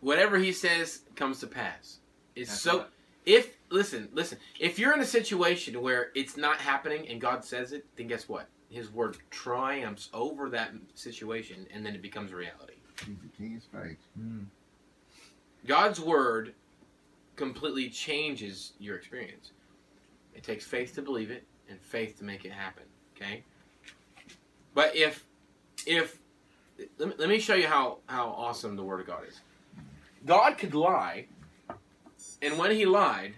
Whatever 0.04 0.38
He 0.38 0.52
says 0.52 1.02
comes 1.16 1.40
to 1.40 1.48
pass. 1.48 2.00
It's 2.36 2.50
That's 2.50 2.62
so. 2.62 2.78
right. 2.80 2.88
If 3.26 3.56
listen, 3.70 4.10
listen. 4.14 4.38
If 4.60 4.78
you're 4.78 4.94
in 4.94 5.00
a 5.00 5.06
situation 5.06 5.82
where 5.82 6.12
it's 6.14 6.36
not 6.36 6.58
happening 6.58 7.08
and 7.08 7.22
God 7.22 7.46
says 7.46 7.72
it, 7.72 7.86
then 7.96 8.08
guess 8.08 8.28
what? 8.28 8.48
His 8.70 8.92
word 8.92 9.18
triumphs 9.30 10.10
over 10.14 10.50
that 10.50 10.72
situation, 10.94 11.68
and 11.74 11.86
then 11.86 11.96
it 11.96 12.02
becomes 12.02 12.34
reality. 12.34 12.74
He's 13.06 13.16
the 13.22 13.38
king 13.38 13.56
of 13.56 13.64
spades. 13.64 14.04
Mm. 14.20 14.46
God's 15.66 16.00
word 16.00 16.54
completely 17.36 17.90
changes 17.90 18.74
your 18.80 18.98
experience. 18.98 19.52
It 20.36 20.44
takes 20.44 20.66
faith 20.66 20.94
to 20.96 21.02
believe 21.02 21.32
it 21.32 21.46
and 21.70 21.80
faith 21.80 22.18
to 22.20 22.24
make 22.24 22.46
it 22.46 22.52
happen. 22.52 22.84
Okay. 23.16 23.44
But 24.74 24.96
if 24.96 25.24
if 25.86 26.20
let 26.98 27.10
me, 27.10 27.16
let 27.18 27.30
me 27.30 27.40
show 27.40 27.56
you 27.56 27.68
how 27.68 28.00
how 28.08 28.28
awesome 28.30 28.76
the 28.76 28.84
word 28.84 29.00
of 29.00 29.08
God 29.08 29.24
is. 29.28 29.40
God 30.26 30.58
could 30.58 30.74
lie, 30.74 31.28
and 32.42 32.58
when 32.58 32.72
He 32.72 32.86
lied, 32.86 33.36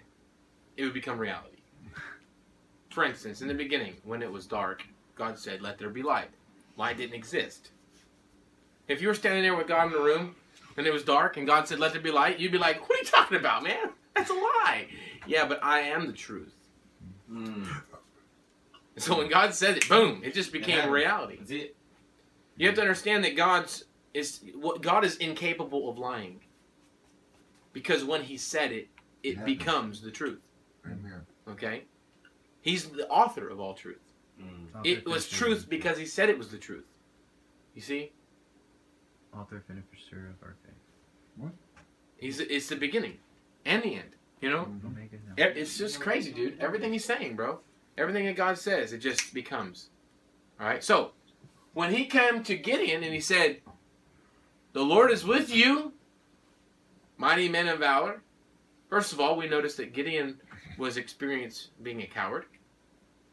it 0.76 0.84
would 0.84 0.94
become 0.94 1.18
reality. 1.18 1.56
For 2.90 3.04
instance, 3.04 3.42
in 3.42 3.48
the 3.48 3.54
beginning, 3.54 3.96
when 4.04 4.22
it 4.22 4.30
was 4.30 4.46
dark, 4.46 4.86
God 5.14 5.38
said, 5.38 5.60
"Let 5.60 5.78
there 5.78 5.90
be 5.90 6.02
light." 6.02 6.30
Light 6.76 6.96
didn't 6.96 7.14
exist. 7.14 7.70
If 8.88 9.00
you 9.02 9.08
were 9.08 9.14
standing 9.14 9.42
there 9.42 9.56
with 9.56 9.66
God 9.66 9.86
in 9.86 9.92
the 9.92 10.00
room 10.00 10.36
and 10.76 10.86
it 10.86 10.92
was 10.92 11.02
dark 11.02 11.36
and 11.36 11.46
God 11.46 11.66
said, 11.66 11.78
"Let 11.78 11.92
there 11.92 12.00
be 12.00 12.10
light," 12.10 12.38
you'd 12.38 12.52
be 12.52 12.58
like, 12.58 12.80
"What 12.88 12.98
are 12.98 13.02
you 13.02 13.08
talking 13.08 13.38
about, 13.38 13.62
man? 13.62 13.90
That's 14.14 14.30
a 14.30 14.34
lie." 14.34 14.88
Yeah, 15.26 15.46
but 15.46 15.62
I 15.62 15.80
am 15.80 16.06
the 16.06 16.12
truth. 16.12 16.54
Mm. 17.30 17.66
So 18.98 19.18
when 19.18 19.28
God 19.28 19.54
said 19.54 19.76
it, 19.76 19.88
boom, 19.88 20.22
it 20.24 20.32
just 20.32 20.52
became 20.52 20.76
happened. 20.76 20.94
reality. 20.94 21.72
You 22.56 22.66
have 22.66 22.76
to 22.76 22.80
understand 22.80 23.24
that 23.24 23.36
God's 23.36 23.84
is 24.14 24.40
what 24.54 24.80
God 24.80 25.04
is 25.04 25.16
incapable 25.16 25.90
of 25.90 25.98
lying. 25.98 26.40
Because 27.76 28.04
when 28.04 28.22
He 28.22 28.38
said 28.38 28.72
it, 28.72 28.88
it 29.22 29.36
Yeah. 29.36 29.44
becomes 29.44 30.00
the 30.00 30.10
truth. 30.10 30.40
Amen. 30.86 31.20
Okay, 31.46 31.84
He's 32.62 32.88
the 32.88 33.06
author 33.08 33.48
of 33.50 33.60
all 33.60 33.74
truth. 33.74 34.00
Mm. 34.40 34.68
It 34.82 35.04
was 35.06 35.28
truth 35.28 35.68
because 35.68 35.98
He 35.98 36.06
said 36.06 36.30
it 36.30 36.38
was 36.38 36.50
the 36.50 36.56
truth. 36.56 36.86
You 37.74 37.82
see, 37.82 38.12
author 39.34 39.62
finisher 39.66 40.28
of 40.30 40.42
our 40.42 40.56
faith. 40.64 40.72
What? 41.36 41.52
He's 42.16 42.40
it's 42.40 42.68
the 42.70 42.76
beginning 42.76 43.18
and 43.66 43.82
the 43.82 43.96
end. 43.96 44.16
You 44.40 44.48
know, 44.48 44.64
Mhm. 44.64 44.86
Omega. 44.86 45.18
now. 45.26 45.34
E- 45.44 45.60
It's 45.60 45.76
just 45.76 46.00
crazy, 46.00 46.32
dude. 46.32 46.58
Everything 46.58 46.94
he's 46.94 47.04
saying, 47.04 47.36
bro. 47.36 47.60
Everything 47.98 48.24
that 48.24 48.36
God 48.36 48.56
says, 48.58 48.94
it 48.94 48.98
just 48.98 49.34
becomes. 49.34 49.90
All 50.58 50.66
right. 50.66 50.82
So, 50.82 51.12
when 51.74 51.92
he 51.92 52.06
came 52.06 52.42
to 52.44 52.56
Gideon 52.56 53.02
and 53.04 53.12
he 53.12 53.20
said, 53.20 53.60
"The 54.72 54.82
Lord 54.82 55.10
is 55.10 55.24
with 55.26 55.50
you, 55.54 55.92
mighty 57.16 57.48
men 57.48 57.68
of 57.68 57.78
valor." 57.78 58.22
First 58.88 59.12
of 59.12 59.20
all, 59.20 59.36
we 59.36 59.48
notice 59.48 59.74
that 59.76 59.92
Gideon 59.92 60.40
was 60.78 60.96
experienced 60.96 61.70
being 61.82 62.02
a 62.02 62.06
coward. 62.06 62.46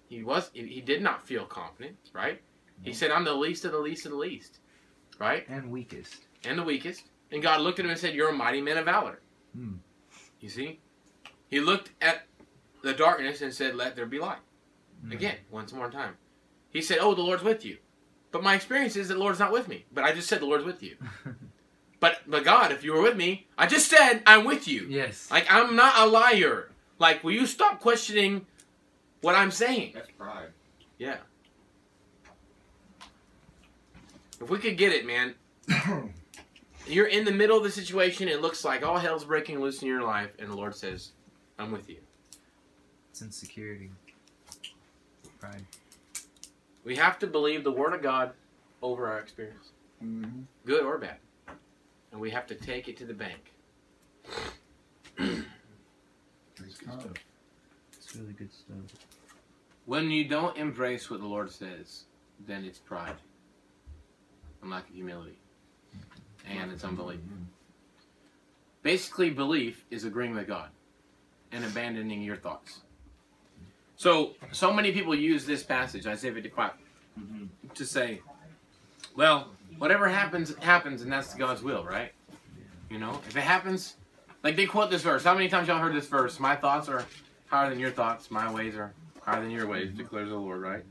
He 0.09 0.23
was. 0.23 0.49
He 0.53 0.81
did 0.81 1.01
not 1.01 1.25
feel 1.25 1.45
confident, 1.45 1.97
right? 2.13 2.41
He 2.81 2.93
said, 2.93 3.11
"I'm 3.11 3.23
the 3.23 3.33
least 3.33 3.65
of 3.65 3.71
the 3.71 3.79
least 3.79 4.05
of 4.05 4.11
the 4.11 4.17
least," 4.17 4.59
right? 5.19 5.47
And 5.47 5.71
weakest. 5.71 6.25
and 6.45 6.57
the 6.57 6.63
weakest. 6.63 7.05
And 7.31 7.41
God 7.41 7.61
looked 7.61 7.79
at 7.79 7.85
him 7.85 7.91
and 7.91 7.99
said, 7.99 8.13
You're 8.13 8.29
a 8.29 8.33
mighty 8.33 8.61
man 8.61 8.77
of 8.77 8.85
valor. 8.85 9.19
Hmm. 9.55 9.75
You 10.39 10.49
see? 10.49 10.79
He 11.49 11.59
looked 11.59 11.91
at 12.01 12.27
the 12.83 12.93
darkness 12.93 13.41
and 13.41 13.51
said, 13.53 13.75
Let 13.75 13.95
there 13.95 14.05
be 14.05 14.19
light. 14.19 14.37
Hmm. 15.03 15.11
Again, 15.13 15.37
once 15.49 15.73
more 15.73 15.89
time. 15.89 16.15
He 16.69 16.81
said, 16.81 16.99
Oh, 17.01 17.15
the 17.15 17.21
Lord's 17.21 17.43
with 17.43 17.65
you. 17.65 17.77
But 18.31 18.43
my 18.43 18.53
experience 18.55 18.95
is 18.95 19.07
that 19.07 19.15
the 19.15 19.19
Lord's 19.19 19.39
not 19.39 19.51
with 19.51 19.67
me. 19.67 19.85
But 19.91 20.03
I 20.03 20.13
just 20.13 20.27
said 20.27 20.41
the 20.41 20.45
Lord's 20.45 20.65
with 20.65 20.83
you. 20.83 20.95
But 22.03 22.19
but 22.27 22.43
God, 22.43 22.73
if 22.73 22.83
you 22.83 22.91
were 22.93 23.01
with 23.01 23.15
me, 23.15 23.47
I 23.57 23.65
just 23.65 23.87
said 23.89 24.23
I'm 24.27 24.43
with 24.43 24.67
you. 24.67 24.87
yes. 24.89 25.31
Like 25.31 25.45
I'm 25.49 25.73
not 25.77 25.97
a 25.97 26.05
liar. 26.05 26.69
Like, 26.99 27.23
will 27.23 27.31
you 27.31 27.45
stop 27.45 27.79
questioning 27.79 28.45
what 29.21 29.35
I'm 29.35 29.51
saying? 29.51 29.91
That's 29.93 30.11
pride. 30.11 30.49
Yeah. 30.97 31.15
If 34.41 34.49
we 34.49 34.59
could 34.59 34.75
get 34.77 34.91
it, 34.91 35.05
man, 35.07 35.35
you're 36.87 37.07
in 37.07 37.23
the 37.23 37.31
middle 37.31 37.55
of 37.55 37.63
the 37.63 37.71
situation. 37.71 38.27
It 38.27 38.41
looks 38.41 38.65
like 38.65 38.83
all 38.85 38.97
hell's 38.97 39.23
breaking 39.23 39.61
loose 39.61 39.81
in 39.81 39.87
your 39.87 40.03
life, 40.03 40.31
and 40.39 40.49
the 40.49 40.55
Lord 40.55 40.75
says, 40.75 41.11
"I'm 41.57 41.71
with 41.71 41.89
you." 41.89 41.99
It's 43.11 43.21
insecurity. 43.21 43.91
Pride. 45.39 45.63
We 46.83 46.97
have 46.97 47.17
to 47.19 47.27
believe 47.27 47.63
the 47.63 47.71
Word 47.71 47.93
of 47.93 48.01
God 48.01 48.33
over 48.81 49.07
our 49.07 49.19
experience, 49.19 49.69
Mhm. 50.03 50.43
good 50.65 50.83
or 50.83 50.97
bad, 50.97 51.19
and 52.13 52.21
we 52.21 52.29
have 52.29 52.47
to 52.47 52.55
take 52.55 52.87
it 52.87 52.95
to 52.97 53.05
the 53.05 53.13
bank. 53.13 53.51
It's 57.97 58.15
really 58.15 58.33
good 58.33 58.53
stuff. 58.53 58.77
When 59.85 60.09
you 60.11 60.25
don't 60.25 60.55
embrace 60.57 61.09
what 61.09 61.19
the 61.19 61.25
Lord 61.25 61.51
says, 61.51 62.03
then 62.47 62.63
it's 62.63 62.77
pride, 62.79 63.15
and 64.61 64.69
lack 64.71 64.87
of 64.87 64.95
humility, 64.95 65.37
and 66.47 66.71
it's 66.71 66.83
unbelief. 66.83 67.19
Mhm. 67.19 67.45
Basically, 68.83 69.29
belief 69.29 69.85
is 69.89 70.03
agreeing 70.05 70.35
with 70.35 70.47
God 70.47 70.69
and 71.51 71.65
abandoning 71.65 72.21
your 72.21 72.37
thoughts. 72.37 72.81
So, 73.95 74.35
so 74.51 74.71
many 74.73 74.91
people 74.91 75.15
use 75.15 75.45
this 75.45 75.63
passage, 75.63 76.05
Isaiah 76.05 76.33
55, 76.33 76.71
Mm-hmm. 77.19 77.69
to 77.75 77.85
say, 77.85 78.21
well, 79.15 79.51
whatever 79.77 80.07
happens, 80.07 80.55
happens, 80.57 81.01
and 81.01 81.11
that's 81.11 81.33
God's 81.33 81.61
will, 81.61 81.83
right? 81.83 82.11
You 82.89 82.99
know, 82.99 83.19
if 83.27 83.35
it 83.35 83.41
happens, 83.41 83.95
like 84.43 84.55
they 84.55 84.65
quote 84.65 84.91
this 84.91 85.01
verse. 85.01 85.23
How 85.23 85.33
many 85.33 85.47
times 85.47 85.67
y'all 85.67 85.79
heard 85.79 85.95
this 85.95 86.07
verse? 86.07 86.39
My 86.39 86.55
thoughts 86.55 86.89
are 86.89 87.05
higher 87.47 87.69
than 87.69 87.79
your 87.79 87.91
thoughts. 87.91 88.29
My 88.29 88.51
ways 88.51 88.75
are 88.75 88.93
higher 89.21 89.41
than 89.41 89.51
your 89.51 89.67
ways, 89.67 89.89
mm-hmm. 89.89 89.97
declares 89.97 90.29
the 90.29 90.35
Lord, 90.35 90.61
right? 90.61 90.83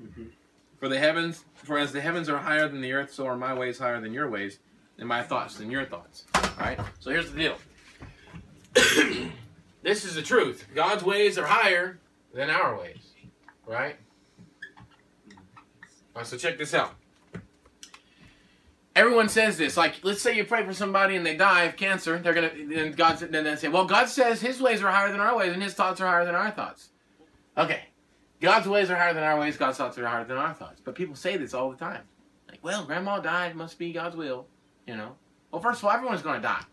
Mm-hmm. 0.00 0.24
For 0.78 0.88
the 0.88 0.98
heavens, 0.98 1.44
for 1.54 1.78
as 1.78 1.92
the 1.92 2.00
heavens 2.00 2.28
are 2.28 2.38
higher 2.38 2.68
than 2.68 2.80
the 2.80 2.92
earth, 2.92 3.12
so 3.12 3.26
are 3.26 3.36
my 3.36 3.54
ways 3.54 3.78
higher 3.78 4.00
than 4.00 4.12
your 4.12 4.28
ways, 4.28 4.58
and 4.98 5.08
my 5.08 5.22
thoughts 5.22 5.56
than 5.56 5.70
your 5.70 5.84
thoughts. 5.84 6.24
Right? 6.58 6.78
So 7.00 7.10
here's 7.10 7.30
the 7.30 7.38
deal. 7.38 7.56
this 9.82 10.04
is 10.04 10.14
the 10.14 10.22
truth. 10.22 10.66
God's 10.74 11.04
ways 11.04 11.38
are 11.38 11.46
higher 11.46 11.98
than 12.32 12.50
our 12.50 12.78
ways. 12.78 13.12
Right? 13.66 13.96
All 16.14 16.20
right, 16.20 16.26
so 16.26 16.36
check 16.36 16.58
this 16.58 16.74
out. 16.74 16.94
Everyone 18.96 19.28
says 19.28 19.56
this. 19.56 19.76
Like, 19.76 19.96
let's 20.02 20.22
say 20.22 20.36
you 20.36 20.44
pray 20.44 20.64
for 20.64 20.72
somebody 20.72 21.16
and 21.16 21.26
they 21.26 21.36
die 21.36 21.64
of 21.64 21.76
cancer. 21.76 22.18
They're 22.18 22.34
gonna 22.34 22.52
then 22.68 22.92
God 22.92 23.18
then 23.18 23.44
they 23.44 23.56
say, 23.56 23.68
well, 23.68 23.86
God 23.86 24.08
says 24.08 24.40
His 24.40 24.60
ways 24.60 24.82
are 24.82 24.90
higher 24.90 25.10
than 25.10 25.20
our 25.20 25.36
ways, 25.36 25.52
and 25.52 25.62
His 25.62 25.74
thoughts 25.74 26.00
are 26.00 26.06
higher 26.06 26.24
than 26.24 26.34
our 26.34 26.50
thoughts. 26.50 26.90
Okay, 27.56 27.82
God's 28.40 28.68
ways 28.68 28.90
are 28.90 28.96
higher 28.96 29.14
than 29.14 29.24
our 29.24 29.38
ways. 29.38 29.56
God's 29.56 29.78
thoughts 29.78 29.98
are 29.98 30.06
higher 30.06 30.24
than 30.24 30.36
our 30.36 30.54
thoughts. 30.54 30.80
But 30.84 30.94
people 30.94 31.16
say 31.16 31.36
this 31.36 31.54
all 31.54 31.70
the 31.70 31.76
time. 31.76 32.02
Like, 32.48 32.62
well, 32.62 32.84
Grandma 32.84 33.18
died. 33.18 33.56
Must 33.56 33.78
be 33.78 33.92
God's 33.92 34.16
will. 34.16 34.46
You 34.86 34.96
know. 34.96 35.16
Well, 35.50 35.62
first 35.62 35.80
of 35.80 35.86
all, 35.86 35.92
everyone's 35.92 36.22
to 36.22 36.38
die. 36.40 36.64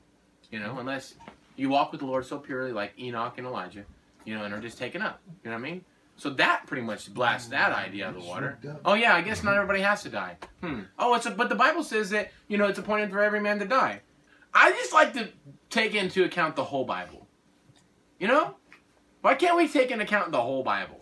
You 0.51 0.59
know, 0.59 0.77
unless 0.79 1.15
you 1.55 1.69
walk 1.69 1.91
with 1.91 2.01
the 2.01 2.07
Lord 2.07 2.25
so 2.25 2.37
purely, 2.37 2.71
like 2.71 2.93
Enoch 2.99 3.35
and 3.37 3.47
Elijah. 3.47 3.85
You 4.25 4.35
know, 4.35 4.43
and 4.43 4.53
are 4.53 4.59
just 4.59 4.77
taken 4.77 5.01
up. 5.01 5.21
You 5.43 5.49
know 5.49 5.57
what 5.57 5.65
I 5.65 5.71
mean? 5.71 5.85
So 6.21 6.29
that 6.29 6.67
pretty 6.67 6.83
much 6.83 7.11
blasts 7.11 7.47
that 7.47 7.71
idea 7.71 8.07
out 8.07 8.15
of 8.15 8.21
the 8.21 8.29
water. 8.29 8.59
Oh 8.85 8.93
yeah, 8.93 9.15
I 9.15 9.21
guess 9.21 9.43
not 9.43 9.55
everybody 9.55 9.81
has 9.81 10.03
to 10.03 10.09
die. 10.09 10.37
Hmm. 10.61 10.81
Oh, 10.99 11.15
it's 11.15 11.25
a, 11.25 11.31
but 11.31 11.49
the 11.49 11.55
Bible 11.55 11.83
says 11.83 12.11
that 12.11 12.31
you 12.47 12.59
know 12.59 12.67
it's 12.67 12.77
appointed 12.77 13.09
for 13.09 13.23
every 13.23 13.39
man 13.39 13.57
to 13.57 13.65
die. 13.65 14.01
I 14.53 14.69
just 14.69 14.93
like 14.93 15.13
to 15.13 15.29
take 15.71 15.95
into 15.95 16.23
account 16.23 16.55
the 16.55 16.63
whole 16.63 16.85
Bible. 16.85 17.25
You 18.19 18.27
know, 18.27 18.53
why 19.21 19.33
can't 19.33 19.57
we 19.57 19.67
take 19.67 19.89
into 19.89 20.03
account 20.03 20.31
the 20.31 20.39
whole 20.39 20.61
Bible? 20.61 20.99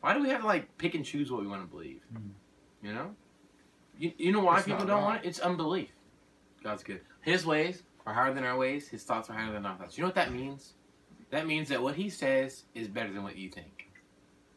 Why 0.00 0.14
do 0.14 0.22
we 0.22 0.30
have 0.30 0.40
to 0.40 0.46
like 0.46 0.78
pick 0.78 0.94
and 0.94 1.04
choose 1.04 1.30
what 1.30 1.42
we 1.42 1.46
want 1.46 1.60
to 1.60 1.68
believe? 1.68 2.00
You 2.82 2.94
know, 2.94 3.14
you, 3.98 4.12
you 4.16 4.32
know 4.32 4.40
why 4.40 4.56
It's 4.56 4.66
people 4.66 4.86
don't 4.86 5.02
want 5.02 5.22
it? 5.22 5.28
It's 5.28 5.40
unbelief. 5.40 5.90
God's 6.62 6.82
good. 6.82 7.02
His 7.20 7.44
ways 7.44 7.82
are 8.06 8.14
higher 8.14 8.32
than 8.32 8.44
our 8.44 8.56
ways. 8.56 8.88
His 8.88 9.02
thoughts 9.04 9.28
are 9.28 9.34
higher 9.34 9.52
than 9.52 9.66
our 9.66 9.76
thoughts. 9.76 9.98
You 9.98 10.02
know 10.02 10.08
what 10.08 10.14
that 10.14 10.32
means? 10.32 10.72
That 11.28 11.46
means 11.46 11.68
that 11.68 11.82
what 11.82 11.96
he 11.96 12.08
says 12.08 12.62
is 12.74 12.88
better 12.88 13.12
than 13.12 13.22
what 13.22 13.36
you 13.36 13.50
think. 13.50 13.83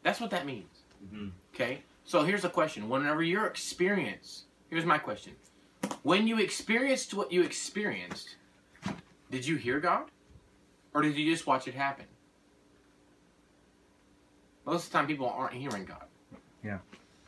That's 0.02 0.20
what 0.20 0.30
that 0.30 0.46
means. 0.46 0.82
Mhm. 1.04 1.32
Okay? 1.54 1.82
So 2.04 2.22
here's 2.22 2.44
a 2.44 2.50
question. 2.50 2.88
Whenever 2.88 3.22
your 3.22 3.46
experience, 3.46 4.44
here's 4.70 4.84
my 4.84 4.98
question. 4.98 5.36
When 6.02 6.26
you 6.26 6.38
experienced 6.38 7.14
what 7.14 7.32
you 7.32 7.42
experienced, 7.42 8.36
did 9.30 9.46
you 9.46 9.56
hear 9.56 9.80
God? 9.80 10.10
Or 10.94 11.02
did 11.02 11.16
you 11.16 11.30
just 11.30 11.46
watch 11.46 11.68
it 11.68 11.74
happen? 11.74 12.06
Most 14.64 14.86
of 14.86 14.92
the 14.92 14.98
time, 14.98 15.06
people 15.06 15.28
aren't 15.28 15.54
hearing 15.54 15.84
God. 15.84 16.04
Yeah. 16.62 16.78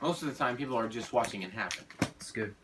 Most 0.03 0.23
of 0.23 0.29
the 0.29 0.35
time, 0.35 0.57
people 0.57 0.77
are 0.77 0.89
just 0.89 1.13
watching 1.13 1.43
it 1.43 1.53
happen. 1.53 1.85
It's 2.17 2.31
good. 2.31 2.55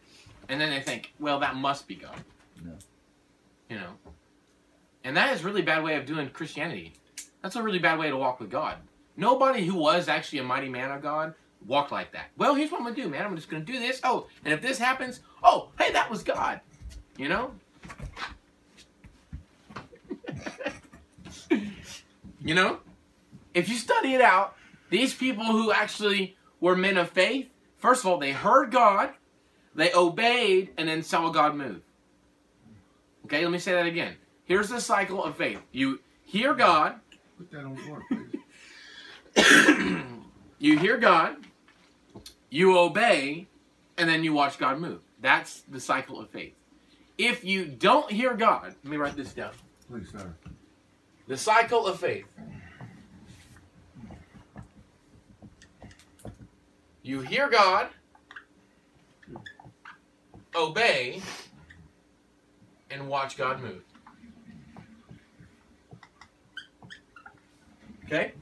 And 0.49 0.61
then 0.61 0.71
they 0.71 0.81
think, 0.81 1.13
well, 1.19 1.39
that 1.41 1.57
must 1.57 1.87
be 1.89 1.97
God. 1.97 2.23
No. 2.65 2.73
You 3.69 3.77
know? 3.77 3.93
And 5.05 5.17
that 5.17 5.35
is 5.35 5.43
a 5.43 5.45
really 5.45 5.63
bad 5.63 5.83
way 5.83 5.97
of 5.97 6.07
doing 6.07 6.29
Christianity. 6.31 6.95
That's 7.43 7.57
a 7.57 7.63
really 7.63 7.79
bad 7.79 7.99
way 7.99 8.11
to 8.11 8.17
walk 8.17 8.41
with 8.41 8.51
God. 8.51 8.77
Nobody 9.17 9.65
who 9.65 9.77
was 9.77 10.09
actually 10.09 10.41
a 10.41 10.45
mighty 10.45 10.69
man 10.69 10.91
of 10.91 11.01
God 11.03 11.35
walked 11.67 11.91
like 11.91 12.13
that. 12.13 12.27
Well, 12.37 12.55
here's 12.55 12.71
what 12.71 12.83
I'm 12.83 12.95
to 12.95 13.03
do, 13.03 13.09
man. 13.09 13.25
I'm 13.25 13.35
just 13.35 13.49
to 13.51 13.61
do 13.61 13.79
this. 13.79 14.01
Oh, 14.05 14.27
and 14.45 14.53
if 14.53 14.61
this 14.61 14.79
happens, 14.79 15.21
oh, 15.43 15.71
hey, 15.79 15.91
that 15.93 16.11
was 16.11 16.23
God. 16.23 16.61
You 17.17 17.29
know? 17.31 17.53
you 22.41 22.55
know? 22.55 22.81
If 23.55 23.69
you 23.71 23.77
study 23.77 24.13
it 24.15 24.21
out, 24.21 24.55
these 24.91 25.15
people 25.15 25.45
who 25.45 25.73
actually 25.73 26.37
were 26.61 26.77
men 26.77 26.99
of 26.99 27.11
faith, 27.11 27.49
first 27.79 28.05
of 28.05 28.11
all, 28.11 28.19
they 28.19 28.33
heard 28.33 28.71
God, 28.71 29.11
they 29.75 29.93
obeyed, 29.95 30.71
and 30.77 30.89
then 30.89 31.03
saw 31.03 31.31
God 31.31 31.57
move. 31.57 31.81
Okay, 33.25 33.43
let 33.43 33.51
me 33.51 33.59
say 33.59 33.73
that 33.73 33.87
again. 33.87 34.17
Here's 34.45 34.69
the 34.69 34.81
cycle 34.81 35.25
of 35.25 35.37
faith. 35.37 35.61
You 35.73 36.01
hear 36.23 36.55
God, 36.55 37.01
Put 37.37 37.51
that 37.51 37.65
on 37.65 37.75
board. 37.75 38.03
you 40.59 40.79
hear 40.79 40.97
God, 40.97 41.37
you 42.51 42.79
obey, 42.79 43.47
and 43.97 44.09
then 44.09 44.25
you 44.25 44.33
watch 44.33 44.59
God 44.59 44.79
move. 44.79 45.01
That's 45.21 45.63
the 45.63 45.81
cycle 45.81 46.21
of 46.21 46.31
faith. 46.31 46.55
If 47.19 47.45
you 47.45 47.65
don't 47.65 48.11
hear 48.11 48.35
God, 48.35 48.75
let 48.83 48.85
me 48.85 48.97
write 48.97 49.17
this 49.17 49.33
down. 49.33 49.53
Please, 49.89 50.11
sir. 50.11 50.35
The 51.29 51.37
cycle 51.37 51.87
of 51.87 51.99
faith. 51.99 52.27
You 57.03 57.21
hear 57.21 57.49
God, 57.49 57.89
obey, 60.55 61.23
and 62.91 63.09
watch 63.09 63.37
God 63.37 63.63
move. 63.63 63.83
Okay? 68.05 68.33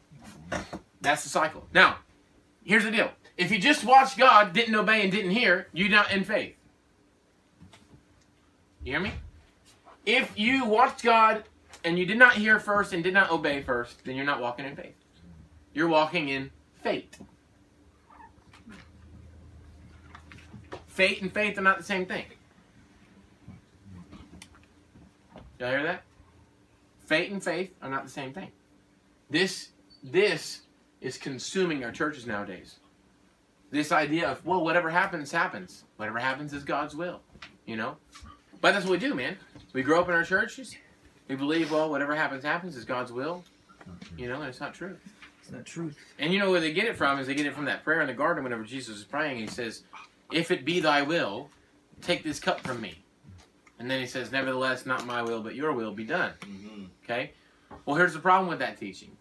That's 1.04 1.22
the 1.22 1.28
cycle. 1.28 1.66
Now, 1.74 1.98
here's 2.64 2.84
the 2.84 2.90
deal. 2.90 3.10
If 3.36 3.52
you 3.52 3.58
just 3.58 3.84
watched 3.84 4.16
God, 4.16 4.54
didn't 4.54 4.74
obey, 4.74 5.02
and 5.02 5.12
didn't 5.12 5.32
hear, 5.32 5.68
you're 5.74 5.90
not 5.90 6.10
in 6.10 6.24
faith. 6.24 6.54
You 8.82 8.92
hear 8.92 9.00
me? 9.00 9.12
If 10.06 10.38
you 10.38 10.64
watched 10.64 11.02
God 11.02 11.44
and 11.84 11.98
you 11.98 12.06
did 12.06 12.18
not 12.18 12.34
hear 12.34 12.58
first 12.58 12.94
and 12.94 13.04
did 13.04 13.12
not 13.12 13.30
obey 13.30 13.62
first, 13.62 14.02
then 14.04 14.16
you're 14.16 14.24
not 14.24 14.40
walking 14.40 14.64
in 14.64 14.76
faith. 14.76 14.94
You're 15.74 15.88
walking 15.88 16.30
in 16.30 16.50
fate. 16.82 17.18
Fate 20.86 21.20
and 21.20 21.32
faith 21.32 21.58
are 21.58 21.62
not 21.62 21.76
the 21.76 21.84
same 21.84 22.06
thing. 22.06 22.24
Y'all 25.58 25.68
hear 25.68 25.82
that? 25.82 26.02
Fate 27.06 27.30
and 27.30 27.42
faith 27.42 27.72
are 27.82 27.90
not 27.90 28.04
the 28.04 28.10
same 28.10 28.32
thing. 28.32 28.48
This 29.28 29.68
this 30.02 30.60
is 31.04 31.18
consuming 31.18 31.84
our 31.84 31.92
churches 31.92 32.26
nowadays. 32.26 32.76
This 33.70 33.92
idea 33.92 34.26
of 34.28 34.44
well, 34.44 34.64
whatever 34.64 34.88
happens, 34.88 35.30
happens. 35.30 35.84
Whatever 35.96 36.18
happens 36.18 36.52
is 36.54 36.64
God's 36.64 36.96
will. 36.96 37.20
You 37.66 37.76
know? 37.76 37.96
But 38.60 38.72
that's 38.72 38.86
what 38.86 38.92
we 38.92 38.98
do, 38.98 39.14
man. 39.14 39.36
We 39.74 39.82
grow 39.82 40.00
up 40.00 40.08
in 40.08 40.14
our 40.14 40.24
churches. 40.24 40.74
We 41.28 41.36
believe, 41.36 41.70
well, 41.70 41.90
whatever 41.90 42.14
happens, 42.14 42.42
happens 42.42 42.74
is 42.76 42.84
God's 42.86 43.12
will. 43.12 43.44
You 44.16 44.28
know, 44.28 44.40
and 44.40 44.48
it's 44.48 44.60
not 44.60 44.72
true. 44.72 44.96
It's 45.42 45.52
not 45.52 45.66
truth. 45.66 45.98
And 46.18 46.32
you 46.32 46.38
know 46.38 46.50
where 46.50 46.60
they 46.60 46.72
get 46.72 46.86
it 46.86 46.96
from 46.96 47.18
is 47.18 47.26
they 47.26 47.34
get 47.34 47.44
it 47.44 47.54
from 47.54 47.66
that 47.66 47.84
prayer 47.84 48.00
in 48.00 48.06
the 48.06 48.14
garden 48.14 48.42
whenever 48.42 48.64
Jesus 48.64 48.96
is 48.96 49.04
praying. 49.04 49.36
He 49.36 49.46
says, 49.46 49.82
If 50.32 50.50
it 50.50 50.64
be 50.64 50.80
thy 50.80 51.02
will, 51.02 51.50
take 52.00 52.24
this 52.24 52.40
cup 52.40 52.60
from 52.60 52.80
me. 52.80 53.02
And 53.78 53.90
then 53.90 54.00
he 54.00 54.06
says, 54.06 54.32
Nevertheless, 54.32 54.86
not 54.86 55.04
my 55.04 55.20
will, 55.20 55.42
but 55.42 55.54
your 55.54 55.74
will 55.74 55.92
be 55.92 56.04
done. 56.04 56.32
Mhm. 56.40 56.88
Okay? 57.04 57.32
Well, 57.84 57.96
here's 57.96 58.14
the 58.14 58.20
problem 58.20 58.48
with 58.48 58.60
that 58.60 58.78
teaching. 58.78 59.14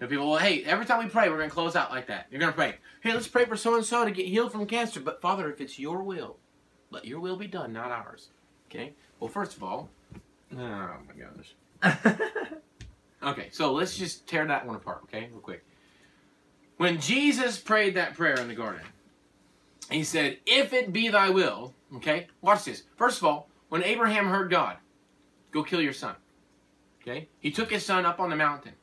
Know, 0.00 0.06
people, 0.06 0.30
well, 0.30 0.38
hey, 0.38 0.62
every 0.64 0.84
time 0.84 1.02
we 1.02 1.08
pray, 1.08 1.28
we're 1.30 1.38
going 1.38 1.48
to 1.48 1.54
close 1.54 1.74
out 1.74 1.90
like 1.90 2.06
that. 2.08 2.26
You're 2.30 2.40
going 2.40 2.52
to 2.52 2.56
pray, 2.56 2.74
hey, 3.00 3.14
let's 3.14 3.28
pray 3.28 3.46
for 3.46 3.56
so 3.56 3.76
and 3.76 3.84
so 3.84 4.04
to 4.04 4.10
get 4.10 4.26
healed 4.26 4.52
from 4.52 4.66
cancer. 4.66 5.00
But 5.00 5.22
Father, 5.22 5.50
if 5.50 5.60
it's 5.60 5.78
your 5.78 6.02
will, 6.02 6.36
let 6.90 7.06
your 7.06 7.20
will 7.20 7.36
be 7.36 7.46
done, 7.46 7.72
not 7.72 7.90
ours. 7.90 8.28
Okay? 8.70 8.92
Well, 9.20 9.28
first 9.28 9.56
of 9.56 9.62
all, 9.62 9.88
oh 10.52 10.56
my 10.56 11.14
gosh. 11.18 12.12
Okay, 13.26 13.48
so 13.50 13.72
let's 13.72 13.96
just 13.96 14.26
tear 14.28 14.46
that 14.46 14.64
one 14.66 14.76
apart, 14.76 15.00
okay, 15.04 15.28
real 15.30 15.40
quick. 15.40 15.64
When 16.76 17.00
Jesus 17.00 17.58
prayed 17.58 17.96
that 17.96 18.14
prayer 18.14 18.38
in 18.38 18.46
the 18.46 18.54
garden, 18.54 18.82
he 19.90 20.04
said, 20.04 20.38
If 20.46 20.72
it 20.72 20.92
be 20.92 21.08
thy 21.08 21.30
will, 21.30 21.74
okay, 21.96 22.28
watch 22.40 22.64
this. 22.64 22.84
First 22.96 23.18
of 23.18 23.24
all, 23.24 23.48
when 23.68 23.82
Abraham 23.82 24.28
heard 24.28 24.50
God, 24.50 24.76
go 25.50 25.64
kill 25.64 25.80
your 25.80 25.92
son, 25.92 26.14
okay, 27.02 27.28
he 27.40 27.50
took 27.50 27.70
his 27.70 27.84
son 27.84 28.06
up 28.06 28.20
on 28.20 28.30
the 28.30 28.36
mountain. 28.36 28.74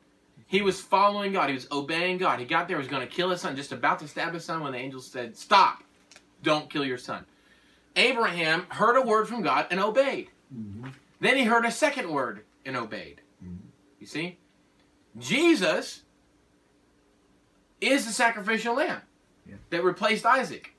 He 0.54 0.62
was 0.62 0.80
following 0.80 1.32
God, 1.32 1.48
he 1.48 1.54
was 1.56 1.66
obeying 1.72 2.16
God. 2.16 2.38
He 2.38 2.44
got 2.44 2.68
there, 2.68 2.76
he 2.76 2.78
was 2.78 2.86
going 2.86 3.04
to 3.04 3.12
kill 3.12 3.30
his 3.30 3.40
son, 3.40 3.56
just 3.56 3.72
about 3.72 3.98
to 3.98 4.06
stab 4.06 4.32
his 4.32 4.44
son 4.44 4.62
when 4.62 4.70
the 4.70 4.78
angel 4.78 5.00
said, 5.00 5.36
Stop, 5.36 5.82
don't 6.44 6.70
kill 6.70 6.84
your 6.84 6.96
son. 6.96 7.26
Abraham 7.96 8.64
heard 8.68 8.96
a 8.96 9.02
word 9.02 9.26
from 9.26 9.42
God 9.42 9.66
and 9.72 9.80
obeyed. 9.80 10.30
Mm-hmm. 10.56 10.90
Then 11.18 11.36
he 11.36 11.42
heard 11.42 11.64
a 11.64 11.72
second 11.72 12.08
word 12.08 12.44
and 12.64 12.76
obeyed. 12.76 13.20
Mhm. 13.44 13.56
You 13.98 14.06
see? 14.06 14.38
Jesus 15.18 16.04
is 17.80 18.06
the 18.06 18.12
sacrificial 18.12 18.76
lamb 18.76 19.02
Yeah. 19.48 19.56
that 19.70 19.82
replaced 19.82 20.24
Isaac. 20.24 20.72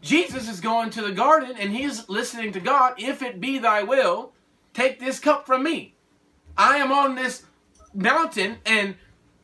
Jesus 0.00 0.48
is 0.48 0.58
going 0.58 0.88
to 0.88 1.02
the 1.02 1.12
garden 1.12 1.54
and 1.58 1.70
he's 1.70 2.08
listening 2.08 2.50
to 2.52 2.60
God. 2.60 2.94
If 2.96 3.20
it 3.20 3.42
be 3.42 3.58
thy 3.58 3.82
will, 3.82 4.32
take 4.72 5.00
this 5.00 5.18
cup 5.18 5.44
from 5.44 5.62
me. 5.62 5.96
I 6.56 6.78
am 6.78 6.90
on 6.90 7.14
this 7.14 7.44
mountain, 7.94 8.58
and 8.64 8.94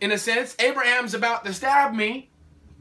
in 0.00 0.12
a 0.12 0.18
sense, 0.18 0.56
Abraham's 0.58 1.14
about 1.14 1.44
to 1.44 1.52
stab 1.52 1.94
me. 1.94 2.30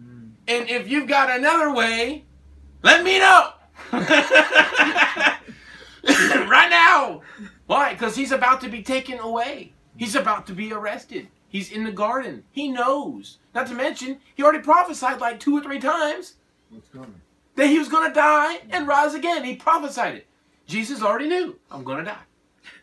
Mm. 0.01 0.31
And 0.47 0.69
if 0.69 0.89
you've 0.89 1.07
got 1.07 1.35
another 1.35 1.73
way, 1.73 2.25
let 2.83 3.03
me 3.03 3.19
know. 3.19 3.51
right 3.91 5.39
now. 6.69 7.21
Why? 7.65 7.93
Because 7.93 8.15
he's 8.15 8.31
about 8.31 8.61
to 8.61 8.69
be 8.69 8.81
taken 8.81 9.19
away. 9.19 9.73
He's 9.97 10.15
about 10.15 10.47
to 10.47 10.53
be 10.53 10.71
arrested. 10.71 11.27
He's 11.49 11.71
in 11.71 11.83
the 11.83 11.91
garden. 11.91 12.43
He 12.51 12.69
knows. 12.69 13.37
Not 13.53 13.67
to 13.67 13.73
mention, 13.73 14.19
he 14.35 14.43
already 14.43 14.59
prophesied 14.59 15.19
like 15.19 15.39
two 15.39 15.57
or 15.57 15.61
three 15.61 15.79
times 15.79 16.35
that 17.55 17.67
he 17.67 17.79
was 17.79 17.89
going 17.89 18.07
to 18.07 18.13
die 18.13 18.61
and 18.69 18.87
rise 18.87 19.13
again. 19.13 19.43
He 19.43 19.55
prophesied 19.55 20.15
it. 20.15 20.27
Jesus 20.65 21.01
already 21.01 21.29
knew, 21.29 21.57
I'm 21.71 21.83
going 21.83 21.99
to 21.99 22.03
die. 22.03 22.17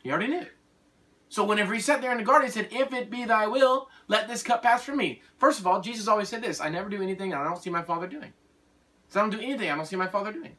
He 0.02 0.10
already 0.10 0.28
knew. 0.28 0.46
So 1.34 1.42
whenever 1.42 1.74
he 1.74 1.80
sat 1.80 2.00
there 2.00 2.12
in 2.12 2.18
the 2.18 2.22
garden, 2.22 2.46
he 2.46 2.52
said, 2.52 2.68
If 2.70 2.92
it 2.92 3.10
be 3.10 3.24
thy 3.24 3.48
will, 3.48 3.88
let 4.06 4.28
this 4.28 4.44
cup 4.44 4.62
pass 4.62 4.84
from 4.84 4.98
me. 4.98 5.20
First 5.36 5.58
of 5.58 5.66
all, 5.66 5.80
Jesus 5.80 6.06
always 6.06 6.28
said 6.28 6.44
this 6.44 6.60
I 6.60 6.68
never 6.68 6.88
do 6.88 7.02
anything 7.02 7.32
and 7.32 7.42
I 7.42 7.44
don't 7.44 7.60
see 7.60 7.70
my 7.70 7.82
Father 7.82 8.06
doing. 8.06 8.32
So 9.08 9.18
I 9.18 9.24
don't 9.24 9.30
do 9.30 9.40
anything 9.40 9.68
I 9.68 9.74
don't 9.74 9.84
see 9.84 9.96
my 9.96 10.06
Father 10.06 10.32
doing. 10.32 10.56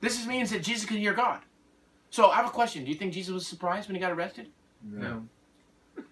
This 0.00 0.16
just 0.16 0.26
means 0.26 0.50
that 0.50 0.64
Jesus 0.64 0.84
could 0.84 0.96
hear 0.96 1.14
God. 1.14 1.42
So 2.10 2.28
I 2.28 2.34
have 2.34 2.46
a 2.46 2.50
question. 2.50 2.82
Do 2.82 2.90
you 2.90 2.96
think 2.96 3.12
Jesus 3.12 3.32
was 3.32 3.46
surprised 3.46 3.88
when 3.88 3.94
he 3.94 4.00
got 4.00 4.10
arrested? 4.10 4.48
No. 4.82 5.28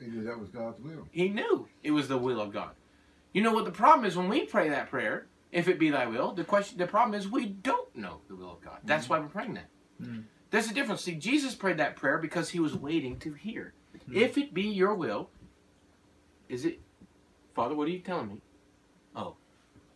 He 0.00 0.08
knew 0.08 0.24
that 0.24 0.38
was 0.38 0.50
God's 0.50 0.80
will. 0.80 1.06
He 1.12 1.28
knew 1.28 1.68
it 1.84 1.92
was 1.92 2.08
the 2.08 2.18
will 2.18 2.40
of 2.40 2.52
God. 2.52 2.70
You 3.32 3.42
know 3.42 3.52
what 3.52 3.64
the 3.64 3.70
problem 3.70 4.06
is 4.06 4.16
when 4.16 4.28
we 4.28 4.44
pray 4.44 4.68
that 4.68 4.90
prayer, 4.90 5.26
if 5.52 5.68
it 5.68 5.78
be 5.78 5.90
thy 5.90 6.06
will, 6.06 6.32
the 6.32 6.44
question 6.44 6.78
the 6.78 6.86
problem 6.86 7.18
is 7.18 7.28
we 7.28 7.46
don't 7.46 7.94
know 7.96 8.18
the 8.28 8.34
will 8.34 8.52
of 8.52 8.60
God. 8.60 8.78
That's 8.84 9.08
why 9.08 9.20
we're 9.20 9.26
praying 9.26 9.54
that. 9.54 9.68
Mm. 10.02 10.24
There's 10.50 10.70
a 10.70 10.74
difference. 10.74 11.02
See, 11.02 11.14
Jesus 11.14 11.54
prayed 11.54 11.78
that 11.78 11.96
prayer 11.96 12.18
because 12.18 12.50
he 12.50 12.60
was 12.60 12.74
waiting 12.74 13.18
to 13.20 13.32
hear. 13.32 13.74
Mm. 14.08 14.16
If 14.16 14.38
it 14.38 14.54
be 14.54 14.62
your 14.62 14.94
will, 14.94 15.30
is 16.48 16.64
it 16.64 16.80
Father, 17.54 17.74
what 17.74 17.88
are 17.88 17.90
you 17.90 18.00
telling 18.00 18.28
me? 18.28 18.40
Oh, 19.16 19.36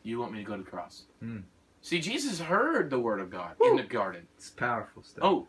you 0.02 0.18
want 0.18 0.32
me 0.32 0.38
to 0.38 0.44
go 0.44 0.56
to 0.56 0.62
the 0.62 0.70
cross. 0.70 1.04
Mm. 1.22 1.42
See, 1.82 2.00
Jesus 2.00 2.40
heard 2.40 2.90
the 2.90 2.98
word 2.98 3.20
of 3.20 3.30
God 3.30 3.54
in 3.62 3.76
the 3.76 3.82
garden. 3.82 4.26
It's 4.36 4.50
powerful 4.50 5.02
stuff. 5.02 5.24
Oh, 5.24 5.46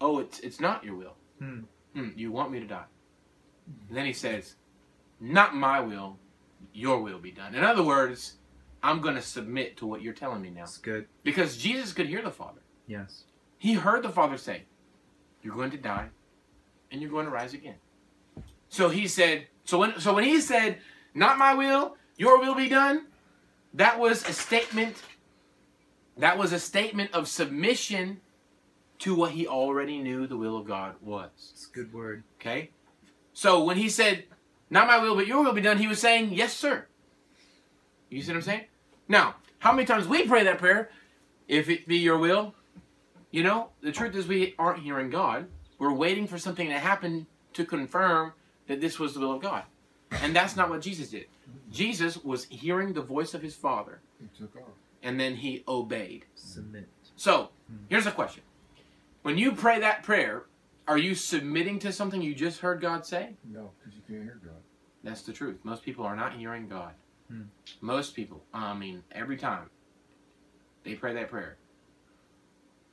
oh, 0.00 0.18
it's 0.18 0.40
it's 0.40 0.60
not 0.60 0.84
your 0.84 0.94
will. 0.94 1.14
Hmm. 1.38 1.60
Hmm, 1.94 2.10
you 2.14 2.30
want 2.30 2.52
me 2.52 2.60
to 2.60 2.66
die. 2.66 2.84
And 3.88 3.96
then 3.96 4.06
he 4.06 4.12
says, 4.12 4.56
Not 5.20 5.56
my 5.56 5.80
will, 5.80 6.18
your 6.72 7.00
will 7.00 7.18
be 7.18 7.32
done. 7.32 7.54
In 7.54 7.64
other 7.64 7.82
words, 7.82 8.36
I'm 8.82 9.00
going 9.00 9.14
to 9.14 9.22
submit 9.22 9.76
to 9.78 9.86
what 9.86 10.02
you're 10.02 10.12
telling 10.12 10.42
me 10.42 10.50
now. 10.50 10.62
It's 10.62 10.78
good. 10.78 11.06
Because 11.24 11.56
Jesus 11.56 11.92
could 11.92 12.08
hear 12.08 12.22
the 12.22 12.30
Father. 12.30 12.60
Yes. 12.86 13.24
He 13.58 13.74
heard 13.74 14.02
the 14.02 14.10
Father 14.10 14.36
say, 14.36 14.62
You're 15.42 15.54
going 15.54 15.70
to 15.70 15.76
die 15.76 16.08
and 16.90 17.00
you're 17.00 17.10
going 17.10 17.26
to 17.26 17.32
rise 17.32 17.54
again. 17.54 17.76
So 18.68 18.88
he 18.88 19.08
said, 19.08 19.46
so 19.64 19.78
when 19.78 19.98
so 20.00 20.14
when 20.14 20.24
he 20.24 20.40
said, 20.40 20.78
Not 21.14 21.38
my 21.38 21.54
will, 21.54 21.96
your 22.16 22.38
will 22.38 22.54
be 22.54 22.68
done, 22.68 23.06
that 23.74 23.98
was 23.98 24.28
a 24.28 24.32
statement. 24.32 24.96
That 26.18 26.38
was 26.38 26.52
a 26.52 26.58
statement 26.58 27.12
of 27.12 27.28
submission 27.28 28.20
to 29.00 29.14
what 29.14 29.32
he 29.32 29.46
already 29.46 29.98
knew 29.98 30.26
the 30.26 30.36
will 30.36 30.56
of 30.56 30.66
God 30.66 30.94
was. 31.02 31.28
It's 31.52 31.68
a 31.68 31.74
good 31.74 31.92
word. 31.92 32.24
Okay? 32.40 32.70
So 33.34 33.62
when 33.62 33.76
he 33.76 33.88
said, 33.88 34.24
Not 34.70 34.86
my 34.86 34.98
will, 34.98 35.14
but 35.14 35.26
your 35.26 35.44
will 35.44 35.52
be 35.52 35.60
done, 35.60 35.78
he 35.78 35.86
was 35.86 36.00
saying, 36.00 36.32
Yes, 36.32 36.54
sir. 36.54 36.86
You 38.08 38.22
see 38.22 38.30
what 38.30 38.36
I'm 38.36 38.42
saying? 38.42 38.64
Now, 39.08 39.34
how 39.58 39.72
many 39.72 39.86
times 39.86 40.06
we 40.06 40.26
pray 40.26 40.44
that 40.44 40.58
prayer? 40.58 40.90
If 41.48 41.68
it 41.68 41.86
be 41.86 41.98
your 41.98 42.18
will, 42.18 42.54
you 43.36 43.42
know, 43.42 43.68
the 43.82 43.92
truth 43.92 44.14
is 44.16 44.26
we 44.26 44.54
aren't 44.58 44.82
hearing 44.82 45.10
God. 45.10 45.46
We're 45.78 45.92
waiting 45.92 46.26
for 46.26 46.38
something 46.38 46.68
to 46.70 46.78
happen 46.78 47.26
to 47.52 47.66
confirm 47.66 48.32
that 48.66 48.80
this 48.80 48.98
was 48.98 49.12
the 49.12 49.20
will 49.20 49.32
of 49.32 49.42
God. 49.42 49.64
And 50.10 50.34
that's 50.34 50.56
not 50.56 50.70
what 50.70 50.80
Jesus 50.80 51.10
did. 51.10 51.26
Jesus 51.70 52.16
was 52.16 52.46
hearing 52.46 52.94
the 52.94 53.02
voice 53.02 53.34
of 53.34 53.42
his 53.42 53.54
Father, 53.54 54.00
He 54.18 54.26
took 54.38 54.56
off. 54.56 54.70
and 55.02 55.20
then 55.20 55.34
he 55.36 55.62
obeyed. 55.68 56.24
Submit. 56.34 56.88
So, 57.16 57.50
here's 57.90 58.06
a 58.06 58.10
question. 58.10 58.42
When 59.20 59.36
you 59.36 59.52
pray 59.52 59.80
that 59.80 60.02
prayer, 60.02 60.44
are 60.88 60.96
you 60.96 61.14
submitting 61.14 61.78
to 61.80 61.92
something 61.92 62.22
you 62.22 62.34
just 62.34 62.60
heard 62.60 62.80
God 62.80 63.04
say? 63.04 63.34
No, 63.44 63.70
because 63.78 63.94
you 63.96 64.02
can't 64.08 64.24
hear 64.24 64.40
God. 64.42 64.62
That's 65.04 65.20
the 65.20 65.34
truth. 65.34 65.58
Most 65.62 65.82
people 65.82 66.06
are 66.06 66.16
not 66.16 66.32
hearing 66.32 66.68
God. 66.68 66.92
Hmm. 67.28 67.42
Most 67.82 68.14
people, 68.14 68.42
I 68.54 68.72
mean, 68.72 69.02
every 69.12 69.36
time 69.36 69.68
they 70.84 70.94
pray 70.94 71.12
that 71.12 71.28
prayer, 71.28 71.58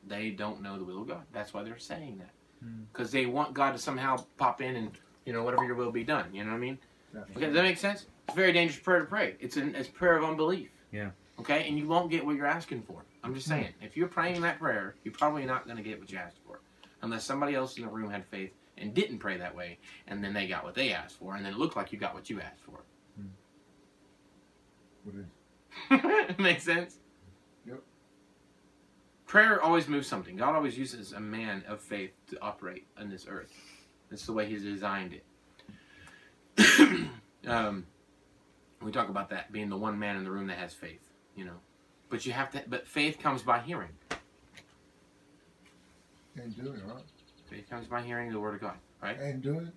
they 0.07 0.29
don't 0.31 0.61
know 0.61 0.77
the 0.77 0.83
will 0.83 1.01
of 1.01 1.07
God. 1.07 1.23
That's 1.31 1.53
why 1.53 1.63
they're 1.63 1.77
saying 1.77 2.17
that. 2.19 2.31
Hmm. 2.63 2.83
Because 2.91 3.11
they 3.11 3.25
want 3.25 3.53
God 3.53 3.71
to 3.73 3.77
somehow 3.77 4.17
pop 4.37 4.61
in 4.61 4.75
and, 4.75 4.91
you 5.25 5.33
know, 5.33 5.43
whatever 5.43 5.63
your 5.65 5.75
will 5.75 5.91
be 5.91 6.03
done. 6.03 6.25
You 6.33 6.43
know 6.43 6.51
what 6.51 6.57
I 6.57 6.59
mean? 6.59 6.77
That's 7.13 7.29
Okay, 7.31 7.45
does 7.45 7.53
that 7.53 7.63
make 7.63 7.77
sense? 7.77 8.05
It's 8.27 8.33
a 8.33 8.35
very 8.35 8.53
dangerous 8.53 8.79
prayer 8.79 8.99
to 8.99 9.05
pray. 9.05 9.35
It's 9.39 9.57
an 9.57 9.75
it's 9.75 9.89
a 9.89 9.91
prayer 9.91 10.17
of 10.17 10.23
unbelief. 10.23 10.69
Yeah. 10.91 11.09
Okay, 11.39 11.67
and 11.67 11.77
you 11.77 11.87
won't 11.87 12.09
get 12.11 12.25
what 12.25 12.35
you're 12.35 12.45
asking 12.45 12.83
for. 12.83 13.03
I'm 13.23 13.33
just 13.33 13.47
saying, 13.47 13.69
if 13.81 13.97
you're 13.97 14.07
praying 14.07 14.41
that 14.41 14.59
prayer, 14.59 14.95
you're 15.03 15.13
probably 15.13 15.45
not 15.45 15.65
going 15.65 15.77
to 15.77 15.83
get 15.83 15.99
what 15.99 16.11
you 16.11 16.17
asked 16.17 16.37
for, 16.45 16.59
unless 17.01 17.23
somebody 17.23 17.55
else 17.55 17.77
in 17.77 17.83
the 17.83 17.89
room 17.89 18.09
had 18.11 18.25
faith 18.25 18.51
and 18.77 18.93
didn't 18.93 19.17
pray 19.19 19.37
that 19.37 19.55
way, 19.55 19.77
and 20.07 20.23
then 20.23 20.33
they 20.33 20.47
got 20.47 20.63
what 20.63 20.75
they 20.75 20.93
asked 20.93 21.17
for, 21.17 21.35
and 21.35 21.45
then 21.45 21.53
it 21.53 21.57
looked 21.57 21.75
like 21.75 21.91
you 21.91 21.97
got 21.97 22.13
what 22.13 22.29
you 22.29 22.39
asked 22.41 22.61
for. 22.61 22.79
what 25.03 25.15
is. 25.15 26.37
Makes 26.37 26.63
sense. 26.63 26.97
Prayer 29.33 29.59
always 29.63 29.87
moves 29.87 30.07
something. 30.07 30.35
God 30.35 30.53
always 30.53 30.77
uses 30.77 31.13
a 31.13 31.19
man 31.19 31.63
of 31.67 31.81
faith 31.81 32.11
to 32.29 32.39
operate 32.39 32.85
on 32.99 33.09
this 33.09 33.25
earth. 33.27 33.51
That's 34.11 34.27
the 34.27 34.31
way 34.31 34.45
He's 34.45 34.61
designed 34.61 35.15
it. 36.55 37.09
um, 37.47 37.87
we 38.83 38.91
talk 38.91 39.09
about 39.09 39.31
that 39.31 39.51
being 39.51 39.69
the 39.69 39.75
one 39.75 39.97
man 39.97 40.17
in 40.17 40.23
the 40.23 40.29
room 40.29 40.45
that 40.45 40.59
has 40.59 40.75
faith, 40.75 41.09
you 41.35 41.45
know. 41.45 41.55
But 42.09 42.27
you 42.27 42.31
have 42.31 42.51
to. 42.51 42.63
But 42.67 42.87
faith 42.87 43.17
comes 43.17 43.41
by 43.41 43.57
hearing. 43.57 43.89
And 46.35 46.55
doing 46.55 46.75
it, 46.77 46.83
right? 46.85 47.01
Faith 47.49 47.67
comes 47.67 47.87
by 47.87 48.03
hearing 48.03 48.31
the 48.31 48.39
word 48.39 48.53
of 48.53 48.61
God, 48.61 48.75
right? 49.01 49.19
And 49.19 49.41
doing 49.41 49.65
it. 49.65 49.73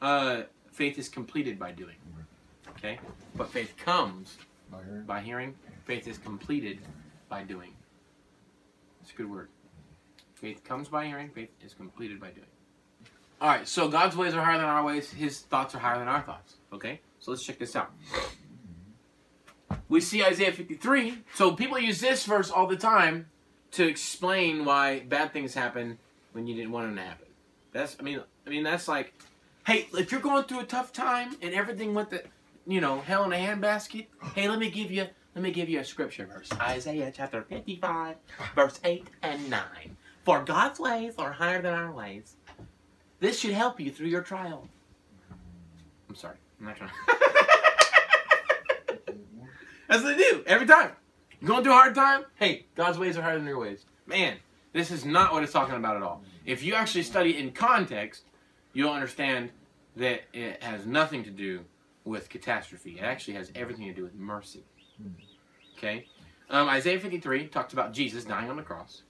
Uh, 0.00 0.42
faith 0.72 0.98
is 0.98 1.10
completed 1.10 1.58
by 1.58 1.70
doing. 1.70 1.96
Okay, 2.70 2.98
but 3.34 3.50
faith 3.50 3.76
comes 3.76 4.38
By 4.72 4.78
hearing. 4.82 5.02
by 5.02 5.20
hearing. 5.20 5.54
Faith 5.84 6.08
is 6.08 6.16
completed 6.16 6.78
by 7.28 7.42
doing. 7.42 7.75
It's 9.06 9.14
a 9.14 9.16
good 9.18 9.30
word. 9.30 9.48
Faith 10.34 10.64
comes 10.64 10.88
by 10.88 11.06
hearing. 11.06 11.30
Faith 11.30 11.50
is 11.64 11.74
completed 11.74 12.18
by 12.18 12.30
doing. 12.30 12.48
All 13.40 13.48
right. 13.48 13.68
So 13.68 13.86
God's 13.88 14.16
ways 14.16 14.34
are 14.34 14.42
higher 14.42 14.58
than 14.58 14.66
our 14.66 14.84
ways. 14.84 15.12
His 15.12 15.38
thoughts 15.42 15.76
are 15.76 15.78
higher 15.78 16.00
than 16.00 16.08
our 16.08 16.22
thoughts. 16.22 16.56
Okay. 16.72 16.98
So 17.20 17.30
let's 17.30 17.44
check 17.44 17.60
this 17.60 17.76
out. 17.76 17.92
We 19.88 20.00
see 20.00 20.24
Isaiah 20.24 20.50
53. 20.50 21.18
So 21.36 21.52
people 21.52 21.78
use 21.78 22.00
this 22.00 22.24
verse 22.24 22.50
all 22.50 22.66
the 22.66 22.76
time 22.76 23.26
to 23.72 23.86
explain 23.86 24.64
why 24.64 25.04
bad 25.08 25.32
things 25.32 25.54
happen 25.54 25.98
when 26.32 26.48
you 26.48 26.56
didn't 26.56 26.72
want 26.72 26.88
them 26.88 26.96
to 26.96 27.02
happen. 27.02 27.28
That's 27.72 27.96
I 28.00 28.02
mean 28.02 28.20
I 28.44 28.50
mean 28.50 28.64
that's 28.64 28.88
like, 28.88 29.14
hey, 29.68 29.86
if 29.92 30.10
you're 30.10 30.20
going 30.20 30.42
through 30.44 30.60
a 30.60 30.64
tough 30.64 30.92
time 30.92 31.36
and 31.40 31.54
everything 31.54 31.94
went 31.94 32.10
the, 32.10 32.24
you 32.66 32.80
know, 32.80 33.02
hell 33.02 33.22
in 33.22 33.32
a 33.32 33.36
handbasket. 33.36 34.06
Hey, 34.34 34.48
let 34.48 34.58
me 34.58 34.68
give 34.68 34.90
you 34.90 35.06
let 35.36 35.42
me 35.42 35.50
give 35.50 35.68
you 35.68 35.80
a 35.80 35.84
scripture 35.84 36.24
verse. 36.24 36.48
Isaiah 36.62 37.12
chapter 37.14 37.42
55, 37.42 38.16
verse 38.54 38.80
8 38.82 39.06
and 39.22 39.50
9. 39.50 39.60
For 40.24 40.42
God's 40.42 40.80
ways 40.80 41.12
are 41.18 41.30
higher 41.30 41.60
than 41.60 41.74
our 41.74 41.92
ways. 41.92 42.36
This 43.20 43.38
should 43.38 43.52
help 43.52 43.78
you 43.78 43.90
through 43.90 44.06
your 44.06 44.22
trial. 44.22 44.66
I'm 46.08 46.14
sorry. 46.14 46.38
I'm 46.58 46.66
not 46.66 46.76
trying. 46.76 46.90
What 49.88 50.02
they 50.02 50.16
do 50.16 50.42
every 50.46 50.66
time. 50.66 50.90
You 51.40 51.46
going 51.46 51.62
through 51.62 51.72
a 51.72 51.76
hard 51.76 51.94
time? 51.94 52.24
Hey, 52.34 52.66
God's 52.74 52.98
ways 52.98 53.16
are 53.16 53.22
higher 53.22 53.38
than 53.38 53.46
your 53.46 53.60
ways. 53.60 53.84
Man, 54.04 54.36
this 54.72 54.90
is 54.90 55.04
not 55.04 55.32
what 55.32 55.44
it's 55.44 55.52
talking 55.52 55.76
about 55.76 55.96
at 55.96 56.02
all. 56.02 56.22
If 56.44 56.64
you 56.64 56.74
actually 56.74 57.04
study 57.04 57.38
in 57.38 57.52
context, 57.52 58.24
you'll 58.72 58.92
understand 58.92 59.50
that 59.94 60.22
it 60.32 60.62
has 60.62 60.86
nothing 60.86 61.22
to 61.22 61.30
do 61.30 61.60
with 62.04 62.28
catastrophe. 62.28 62.96
It 62.98 63.04
actually 63.04 63.34
has 63.34 63.52
everything 63.54 63.86
to 63.86 63.94
do 63.94 64.02
with 64.02 64.14
mercy. 64.14 64.64
Okay? 65.76 66.06
Um, 66.48 66.68
Isaiah 66.68 67.00
53 67.00 67.48
talks 67.48 67.72
about 67.72 67.92
Jesus 67.92 68.24
dying 68.24 68.50
on 68.50 68.56
the 68.56 68.62
cross, 68.62 69.02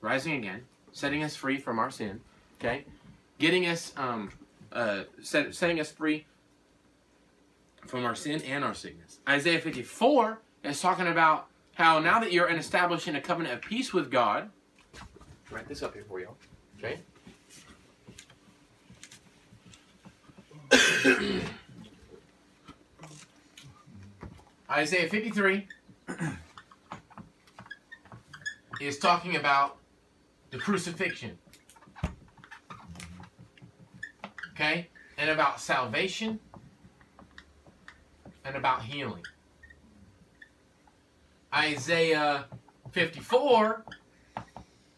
rising 0.00 0.34
again, 0.34 0.62
setting 0.92 1.22
us 1.22 1.36
free 1.36 1.58
from 1.58 1.78
our 1.78 1.90
sin. 1.90 2.20
Okay? 2.60 2.84
Getting 3.38 3.66
us, 3.66 3.92
um, 3.96 4.30
uh, 4.72 5.04
set, 5.20 5.54
setting 5.54 5.80
us 5.80 5.90
free 5.90 6.26
from 7.86 8.04
our 8.04 8.14
sin 8.14 8.42
and 8.42 8.64
our 8.64 8.74
sickness. 8.74 9.18
Isaiah 9.28 9.60
54 9.60 10.40
is 10.64 10.80
talking 10.80 11.06
about 11.06 11.46
how 11.74 11.98
now 11.98 12.20
that 12.20 12.32
you're 12.32 12.48
in 12.48 12.56
establishing 12.56 13.16
a 13.16 13.20
covenant 13.20 13.54
of 13.54 13.62
peace 13.62 13.92
with 13.92 14.10
God, 14.10 14.50
write 15.50 15.68
this 15.68 15.82
up 15.82 15.94
here 15.94 16.04
for 16.08 16.20
y'all, 16.20 16.36
Okay? 16.78 17.00
Isaiah 24.72 25.06
53 25.06 25.68
is 28.80 28.98
talking 28.98 29.36
about 29.36 29.76
the 30.50 30.56
crucifixion. 30.56 31.36
Okay? 34.52 34.88
And 35.18 35.28
about 35.28 35.60
salvation 35.60 36.40
and 38.46 38.56
about 38.56 38.82
healing. 38.82 39.22
Isaiah 41.54 42.46
54 42.92 43.84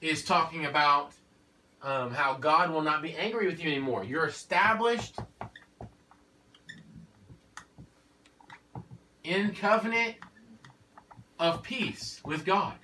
is 0.00 0.24
talking 0.24 0.66
about 0.66 1.10
um, 1.82 2.12
how 2.12 2.34
God 2.34 2.70
will 2.70 2.82
not 2.82 3.02
be 3.02 3.16
angry 3.16 3.48
with 3.48 3.58
you 3.58 3.68
anymore. 3.72 4.04
You're 4.04 4.26
established 4.26 5.18
in 9.24 9.54
covenant 9.54 10.16
of 11.38 11.62
peace 11.62 12.20
with 12.24 12.44
God. 12.44 12.74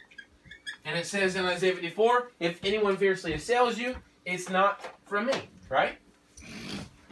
And 0.85 0.99
it 0.99 1.07
says 1.07 1.37
in 1.37 1.45
Isaiah 1.45 1.75
54 1.75 2.33
if 2.41 2.59
anyone 2.65 2.97
fiercely 2.97 3.35
assails 3.35 3.79
you, 3.79 3.95
it's 4.25 4.49
not 4.49 4.95
from 5.07 5.27
me, 5.27 5.49
right? 5.69 5.99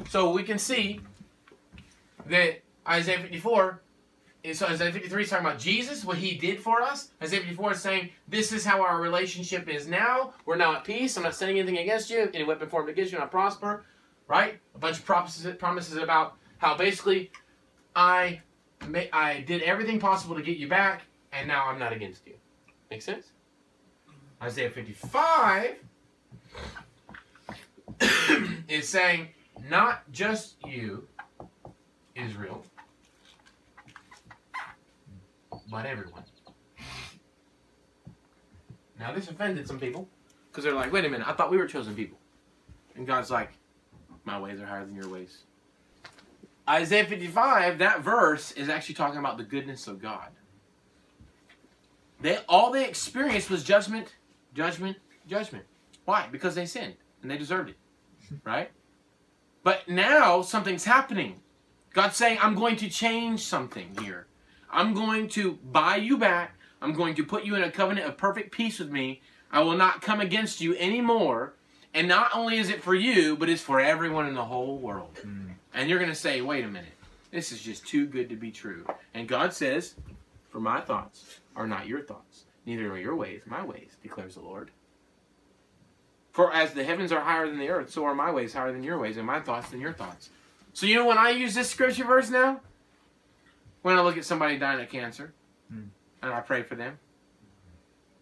So 0.09 0.33
we 0.33 0.43
can 0.43 0.59
see 0.59 1.01
that 2.27 2.63
Isaiah 2.89 3.21
54 3.21 3.83
is 4.45 4.59
so 4.59 4.67
Isaiah 4.67 4.93
53 4.93 5.23
is 5.23 5.31
talking 5.31 5.47
about 5.47 5.59
Jesus, 5.59 6.05
what 6.05 6.17
he 6.17 6.37
did 6.37 6.61
for 6.61 6.81
us. 6.81 7.11
Isaiah 7.23 7.41
54 7.41 7.73
is 7.73 7.81
saying, 7.81 8.11
This 8.29 8.53
is 8.53 8.65
how 8.65 8.81
our 8.83 9.01
relationship 9.01 9.69
is 9.69 9.87
now. 9.87 10.33
We're 10.47 10.57
now 10.57 10.77
at 10.77 10.85
peace. 10.85 11.17
I'm 11.17 11.25
not 11.25 11.35
sending 11.35 11.59
anything 11.59 11.79
against 11.79 12.09
you. 12.09 12.31
Any 12.33 12.45
weapon 12.45 12.69
formed 12.69 12.89
against 12.89 13.13
you 13.13 13.19
not 13.19 13.31
prosper. 13.31 13.85
Right? 14.27 14.59
A 14.75 14.79
bunch 14.79 14.99
of 14.99 15.05
promises, 15.05 15.97
about 15.97 16.37
how 16.59 16.77
basically 16.77 17.31
I 17.97 18.41
I 19.13 19.45
did 19.47 19.63
everything 19.63 19.99
possible 19.99 20.37
to 20.37 20.43
get 20.43 20.57
you 20.57 20.69
back, 20.69 21.03
and 21.33 21.47
now 21.47 21.67
I'm 21.67 21.79
not 21.79 21.93
against 21.93 22.27
you. 22.27 22.35
Make 22.91 23.03
sense? 23.03 23.27
Isaiah 24.43 24.71
55 24.71 25.77
is 28.69 28.89
saying, 28.89 29.29
not 29.69 30.11
just 30.13 30.57
you, 30.67 31.07
Israel, 32.15 32.65
but 35.71 35.87
everyone. 35.87 36.25
Now, 38.99 39.13
this 39.13 39.29
offended 39.29 39.69
some 39.69 39.79
people 39.79 40.09
because 40.51 40.65
they're 40.65 40.75
like, 40.75 40.93
wait 40.93 41.05
a 41.05 41.09
minute, 41.09 41.27
I 41.29 41.33
thought 41.33 41.51
we 41.51 41.57
were 41.57 41.67
chosen 41.67 41.95
people. 41.95 42.19
And 42.97 43.07
God's 43.07 43.31
like, 43.31 43.53
my 44.25 44.41
ways 44.41 44.61
are 44.61 44.67
higher 44.67 44.85
than 44.85 44.95
your 44.95 45.09
ways. 45.09 45.39
Isaiah 46.69 47.07
55, 47.07 47.79
that 47.79 48.03
verse 48.03 48.53
is 48.53 48.69
actually 48.69 48.95
talking 48.97 49.19
about 49.19 49.39
the 49.39 49.45
goodness 49.45 49.87
of 49.87 50.03
God. 50.03 50.29
They 52.21 52.39
all 52.49 52.71
they 52.73 52.87
experienced 52.87 53.49
was 53.49 53.63
judgment, 53.63 54.15
judgment, 54.55 54.97
judgment. 55.27 55.65
Why? 56.05 56.29
Because 56.31 56.55
they 56.55 56.67
sinned 56.67 56.95
and 57.23 57.31
they 57.31 57.39
deserved 57.39 57.71
it. 57.71 57.77
Right? 58.45 58.71
But 59.63 59.89
now 59.89 60.43
something's 60.43 60.85
happening. 60.85 61.41
God's 61.95 62.17
saying, 62.17 62.39
I'm 62.41 62.55
going 62.55 62.77
to 62.77 62.89
change 62.89 63.45
something 63.45 63.97
here. 64.01 64.27
I'm 64.71 64.95
going 64.95 65.29
to 65.31 65.59
buy 65.73 65.97
you 65.97 66.19
back. 66.19 66.55
I'm 66.83 66.93
going 66.93 67.15
to 67.15 67.25
put 67.25 67.45
you 67.45 67.55
in 67.55 67.63
a 67.63 67.71
covenant 67.71 68.07
of 68.07 68.17
perfect 68.17 68.53
peace 68.53 68.79
with 68.79 68.91
me. 68.91 69.23
I 69.51 69.63
will 69.63 69.77
not 69.77 70.03
come 70.03 70.21
against 70.21 70.61
you 70.61 70.77
anymore. 70.77 71.55
And 71.95 72.07
not 72.07 72.31
only 72.35 72.59
is 72.59 72.69
it 72.71 72.83
for 72.83 72.95
you, 72.95 73.37
but 73.37 73.49
it's 73.49 73.63
for 73.63 73.81
everyone 73.81 74.27
in 74.27 74.35
the 74.35 74.45
whole 74.45 74.77
world. 74.79 75.19
And 75.75 75.89
you're 75.89 75.99
going 75.99 76.11
to 76.11 76.15
say, 76.17 76.41
wait 76.41 76.65
a 76.65 76.69
minute. 76.69 76.93
This 77.31 77.53
is 77.53 77.61
just 77.61 77.87
too 77.87 78.07
good 78.07 78.29
to 78.31 78.37
be 78.37 78.51
true. 78.51 78.87
And 79.15 79.29
God 79.29 79.53
says, 79.53 79.95
For 80.51 80.61
my 80.61 80.81
thoughts 80.81 81.41
are 81.57 81.67
not 81.67 81.87
your 81.87 82.01
thoughts, 82.03 82.45
neither 82.65 82.91
are 82.91 82.99
your 82.99 83.17
ways 83.17 83.43
my 83.47 83.63
ways, 83.63 83.91
declares 84.03 84.35
the 84.35 84.41
Lord. 84.41 84.71
For 86.33 86.53
as 86.55 86.73
the 86.73 86.85
heavens 86.85 87.13
are 87.13 87.21
higher 87.21 87.47
than 87.49 87.59
the 87.59 87.69
earth, 87.69 87.91
so 87.91 88.05
are 88.05 88.15
my 88.15 88.31
ways 88.31 88.55
higher 88.55 88.73
than 88.73 88.83
your 88.83 88.99
ways, 88.99 89.17
and 89.19 89.27
my 89.27 89.41
thoughts 89.41 89.71
than 89.71 89.81
your 89.81 89.93
thoughts. 89.93 90.31
So 90.73 90.87
you 90.87 90.95
know 90.95 91.07
when 91.07 91.19
I 91.19 91.31
use 91.31 91.55
this 91.55 91.69
scripture 91.69 92.05
verse 92.05 92.31
now? 92.31 92.61
When 93.83 93.97
I 93.99 94.03
look 94.03 94.17
at 94.17 94.25
somebody 94.25 94.59
dying 94.59 94.81
of 94.81 94.89
cancer, 94.89 95.33
Hmm. 95.71 95.89
and 96.23 96.33
I 96.33 96.41
pray 96.41 96.63
for 96.63 96.77
them, 96.77 96.99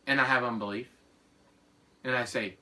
and 0.06 0.20
I 0.20 0.24
have 0.24 0.42
unbelief, 0.42 0.88
and 2.02 2.16
I 2.16 2.24
say, 2.24 2.56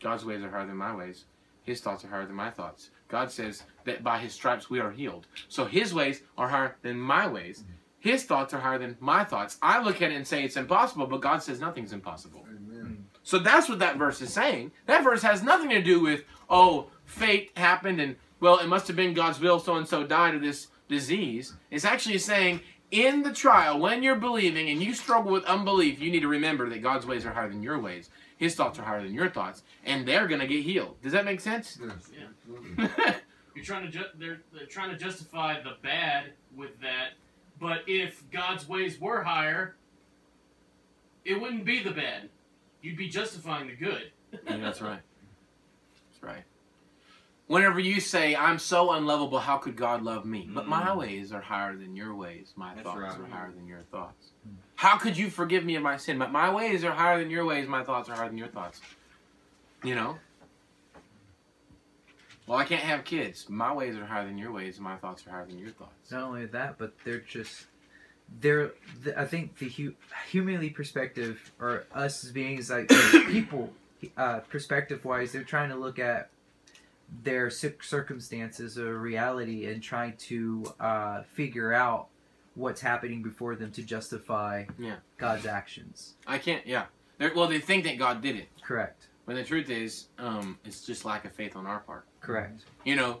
God's 0.00 0.24
ways 0.24 0.42
are 0.42 0.50
higher 0.50 0.66
than 0.66 0.76
my 0.76 0.94
ways. 0.94 1.24
His 1.64 1.80
thoughts 1.80 2.04
are 2.04 2.08
higher 2.08 2.26
than 2.26 2.34
my 2.34 2.50
thoughts. 2.50 2.90
God 3.08 3.30
says 3.30 3.62
that 3.84 4.02
by 4.02 4.18
his 4.18 4.32
stripes 4.32 4.70
we 4.70 4.80
are 4.80 4.90
healed. 4.90 5.26
So 5.48 5.64
his 5.64 5.94
ways 5.94 6.22
are 6.36 6.48
higher 6.48 6.76
than 6.82 6.98
my 6.98 7.26
ways. 7.26 7.64
His 7.98 8.24
thoughts 8.24 8.52
are 8.52 8.58
higher 8.58 8.78
than 8.78 8.96
my 8.98 9.22
thoughts. 9.22 9.58
I 9.62 9.80
look 9.80 10.02
at 10.02 10.10
it 10.10 10.16
and 10.16 10.26
say 10.26 10.42
it's 10.42 10.56
impossible, 10.56 11.06
but 11.06 11.20
God 11.20 11.42
says 11.42 11.60
nothing's 11.60 11.92
impossible. 11.92 12.44
Amen. 12.48 13.06
So 13.22 13.38
that's 13.38 13.68
what 13.68 13.78
that 13.78 13.96
verse 13.96 14.20
is 14.20 14.32
saying. 14.32 14.72
That 14.86 15.04
verse 15.04 15.22
has 15.22 15.42
nothing 15.42 15.70
to 15.70 15.80
do 15.80 16.00
with, 16.00 16.24
oh, 16.50 16.88
fate 17.04 17.52
happened 17.56 18.00
and, 18.00 18.16
well, 18.40 18.58
it 18.58 18.66
must 18.66 18.88
have 18.88 18.96
been 18.96 19.14
God's 19.14 19.38
will 19.38 19.60
so 19.60 19.76
and 19.76 19.86
so 19.86 20.04
died 20.04 20.34
of 20.34 20.42
this 20.42 20.66
disease. 20.88 21.54
It's 21.70 21.84
actually 21.84 22.18
saying, 22.18 22.60
in 22.90 23.22
the 23.22 23.32
trial, 23.32 23.78
when 23.78 24.02
you're 24.02 24.16
believing 24.16 24.68
and 24.68 24.82
you 24.82 24.94
struggle 24.94 25.32
with 25.32 25.44
unbelief, 25.44 26.00
you 26.00 26.10
need 26.10 26.20
to 26.20 26.28
remember 26.28 26.68
that 26.68 26.82
God's 26.82 27.06
ways 27.06 27.24
are 27.24 27.32
higher 27.32 27.48
than 27.48 27.62
your 27.62 27.78
ways. 27.78 28.10
His 28.42 28.56
thoughts 28.56 28.76
are 28.80 28.82
higher 28.82 29.04
than 29.04 29.14
your 29.14 29.28
thoughts, 29.30 29.62
and 29.84 30.04
they're 30.06 30.26
going 30.26 30.40
to 30.40 30.48
get 30.48 30.64
healed. 30.64 31.00
Does 31.00 31.12
that 31.12 31.24
make 31.24 31.40
sense? 31.40 31.78
Yes. 31.80 32.10
Yeah. 32.76 33.14
You're 33.54 33.64
trying 33.64 33.84
to 33.84 33.88
ju- 33.88 34.04
they're 34.18 34.40
they're 34.52 34.66
trying 34.66 34.90
to 34.90 34.96
justify 34.96 35.62
the 35.62 35.76
bad 35.80 36.32
with 36.56 36.80
that, 36.80 37.10
but 37.60 37.82
if 37.86 38.28
God's 38.32 38.68
ways 38.68 38.98
were 39.00 39.22
higher, 39.22 39.76
it 41.24 41.40
wouldn't 41.40 41.64
be 41.64 41.84
the 41.84 41.92
bad. 41.92 42.30
You'd 42.80 42.96
be 42.96 43.08
justifying 43.08 43.68
the 43.68 43.74
good. 43.76 44.10
Yeah, 44.32 44.56
that's 44.56 44.82
right. 44.82 44.98
That's 46.10 46.22
right. 46.24 46.42
Whenever 47.46 47.78
you 47.78 48.00
say, 48.00 48.34
I'm 48.34 48.58
so 48.58 48.90
unlovable, 48.90 49.38
how 49.38 49.58
could 49.58 49.76
God 49.76 50.02
love 50.02 50.24
me? 50.24 50.48
But 50.52 50.66
my 50.66 50.86
Mm. 50.88 50.96
ways 50.96 51.32
are 51.32 51.40
higher 51.42 51.76
than 51.76 51.94
your 51.94 52.12
ways. 52.16 52.54
My 52.56 52.74
That's 52.74 52.84
thoughts 52.86 52.98
right. 52.98 53.20
are 53.20 53.26
higher 53.26 53.52
than 53.54 53.68
your 53.68 53.82
thoughts. 53.92 54.30
How 54.82 54.96
could 54.96 55.16
you 55.16 55.30
forgive 55.30 55.64
me 55.64 55.76
of 55.76 55.82
my 55.84 55.96
sin? 55.96 56.18
But 56.18 56.32
my 56.32 56.52
ways 56.52 56.82
are 56.82 56.90
higher 56.90 57.20
than 57.20 57.30
your 57.30 57.44
ways. 57.44 57.68
My 57.68 57.84
thoughts 57.84 58.08
are 58.08 58.16
higher 58.16 58.26
than 58.26 58.36
your 58.36 58.48
thoughts. 58.48 58.80
You 59.84 59.94
know? 59.94 60.18
Well, 62.48 62.58
I 62.58 62.64
can't 62.64 62.82
have 62.82 63.04
kids. 63.04 63.48
My 63.48 63.72
ways 63.72 63.94
are 63.94 64.04
higher 64.04 64.26
than 64.26 64.38
your 64.38 64.50
ways. 64.50 64.80
My 64.80 64.96
thoughts 64.96 65.24
are 65.24 65.30
higher 65.30 65.46
than 65.46 65.60
your 65.60 65.70
thoughts. 65.70 66.10
Not 66.10 66.24
only 66.24 66.46
that, 66.46 66.78
but 66.78 66.94
they're 67.04 67.20
just 67.20 67.66
they're. 68.40 68.72
The, 69.04 69.16
I 69.20 69.24
think 69.24 69.56
the 69.58 69.68
hu- 69.68 69.94
humanly 70.28 70.70
perspective, 70.70 71.52
or 71.60 71.84
us 71.94 72.24
as 72.24 72.32
beings 72.32 72.68
like 72.68 72.88
people, 73.28 73.70
uh, 74.16 74.40
perspective 74.40 75.04
wise, 75.04 75.30
they're 75.30 75.44
trying 75.44 75.68
to 75.68 75.76
look 75.76 76.00
at 76.00 76.28
their 77.22 77.50
circumstances 77.50 78.76
or 78.80 78.98
reality 78.98 79.66
and 79.66 79.80
trying 79.80 80.16
to 80.16 80.64
uh, 80.80 81.22
figure 81.22 81.72
out 81.72 82.08
what's 82.54 82.80
happening 82.80 83.22
before 83.22 83.56
them 83.56 83.70
to 83.72 83.82
justify 83.82 84.64
Yeah. 84.78 84.96
God's 85.18 85.46
actions. 85.46 86.14
I 86.26 86.38
can't, 86.38 86.66
yeah. 86.66 86.86
They're, 87.18 87.32
well, 87.34 87.46
they 87.48 87.58
think 87.60 87.84
that 87.84 87.98
God 87.98 88.20
did 88.22 88.36
it. 88.36 88.48
Correct. 88.62 89.08
When 89.24 89.36
the 89.36 89.44
truth 89.44 89.70
is, 89.70 90.08
um, 90.18 90.58
it's 90.64 90.84
just 90.84 91.04
lack 91.04 91.24
of 91.24 91.32
faith 91.32 91.54
on 91.56 91.66
our 91.66 91.80
part. 91.80 92.06
Correct. 92.20 92.62
You 92.84 92.96
know, 92.96 93.20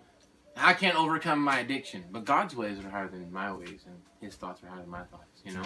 I 0.56 0.74
can't 0.74 0.96
overcome 0.96 1.38
my 1.40 1.60
addiction, 1.60 2.04
but 2.10 2.24
God's 2.24 2.54
ways 2.56 2.78
are 2.84 2.90
higher 2.90 3.08
than 3.08 3.32
my 3.32 3.52
ways, 3.52 3.84
and 3.86 3.96
His 4.20 4.34
thoughts 4.34 4.62
are 4.62 4.66
higher 4.66 4.80
than 4.80 4.90
my 4.90 5.04
thoughts. 5.04 5.40
You 5.44 5.54
know, 5.54 5.62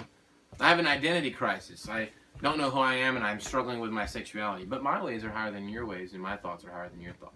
I 0.60 0.68
have 0.68 0.78
an 0.78 0.86
identity 0.86 1.30
crisis. 1.30 1.88
I 1.88 2.10
don't 2.42 2.58
know 2.58 2.70
who 2.70 2.80
I 2.80 2.94
am, 2.94 3.16
and 3.16 3.24
I'm 3.24 3.40
struggling 3.40 3.80
with 3.80 3.90
my 3.90 4.04
sexuality. 4.06 4.64
But 4.66 4.82
my 4.82 5.02
ways 5.02 5.24
are 5.24 5.30
higher 5.30 5.50
than 5.50 5.68
your 5.68 5.86
ways, 5.86 6.12
and 6.12 6.20
my 6.22 6.36
thoughts 6.36 6.64
are 6.64 6.70
higher 6.70 6.88
than 6.90 7.00
your 7.00 7.14
thoughts. 7.14 7.34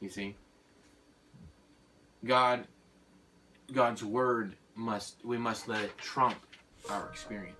You 0.00 0.08
see, 0.10 0.36
God, 2.24 2.66
God's 3.72 4.04
word 4.04 4.54
must 4.78 5.16
we 5.24 5.36
must 5.36 5.68
let 5.68 5.82
it 5.84 5.98
trump 5.98 6.38
our 6.88 7.08
experience. 7.10 7.57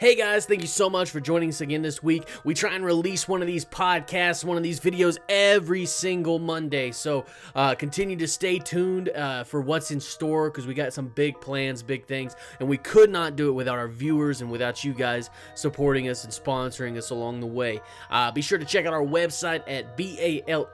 Hey 0.00 0.14
guys, 0.14 0.46
thank 0.46 0.62
you 0.62 0.66
so 0.66 0.88
much 0.88 1.10
for 1.10 1.20
joining 1.20 1.50
us 1.50 1.60
again 1.60 1.82
this 1.82 2.02
week. 2.02 2.26
We 2.42 2.54
try 2.54 2.74
and 2.74 2.82
release 2.82 3.28
one 3.28 3.42
of 3.42 3.46
these 3.46 3.66
podcasts, 3.66 4.42
one 4.42 4.56
of 4.56 4.62
these 4.62 4.80
videos 4.80 5.18
every 5.28 5.84
single 5.84 6.38
Monday. 6.38 6.90
So 6.90 7.26
uh, 7.54 7.74
continue 7.74 8.16
to 8.16 8.26
stay 8.26 8.58
tuned 8.58 9.10
uh, 9.10 9.44
for 9.44 9.60
what's 9.60 9.90
in 9.90 10.00
store 10.00 10.48
because 10.48 10.66
we 10.66 10.72
got 10.72 10.94
some 10.94 11.08
big 11.08 11.38
plans, 11.42 11.82
big 11.82 12.06
things, 12.06 12.34
and 12.60 12.68
we 12.68 12.78
could 12.78 13.10
not 13.10 13.36
do 13.36 13.50
it 13.50 13.52
without 13.52 13.76
our 13.76 13.88
viewers 13.88 14.40
and 14.40 14.50
without 14.50 14.82
you 14.82 14.94
guys 14.94 15.28
supporting 15.54 16.08
us 16.08 16.24
and 16.24 16.32
sponsoring 16.32 16.96
us 16.96 17.10
along 17.10 17.40
the 17.40 17.46
way. 17.46 17.78
Uh, 18.10 18.32
be 18.32 18.40
sure 18.40 18.56
to 18.56 18.64
check 18.64 18.86
out 18.86 18.94
our 18.94 19.04
website 19.04 19.62
at 19.68 19.98
balmzs.com. 19.98 20.72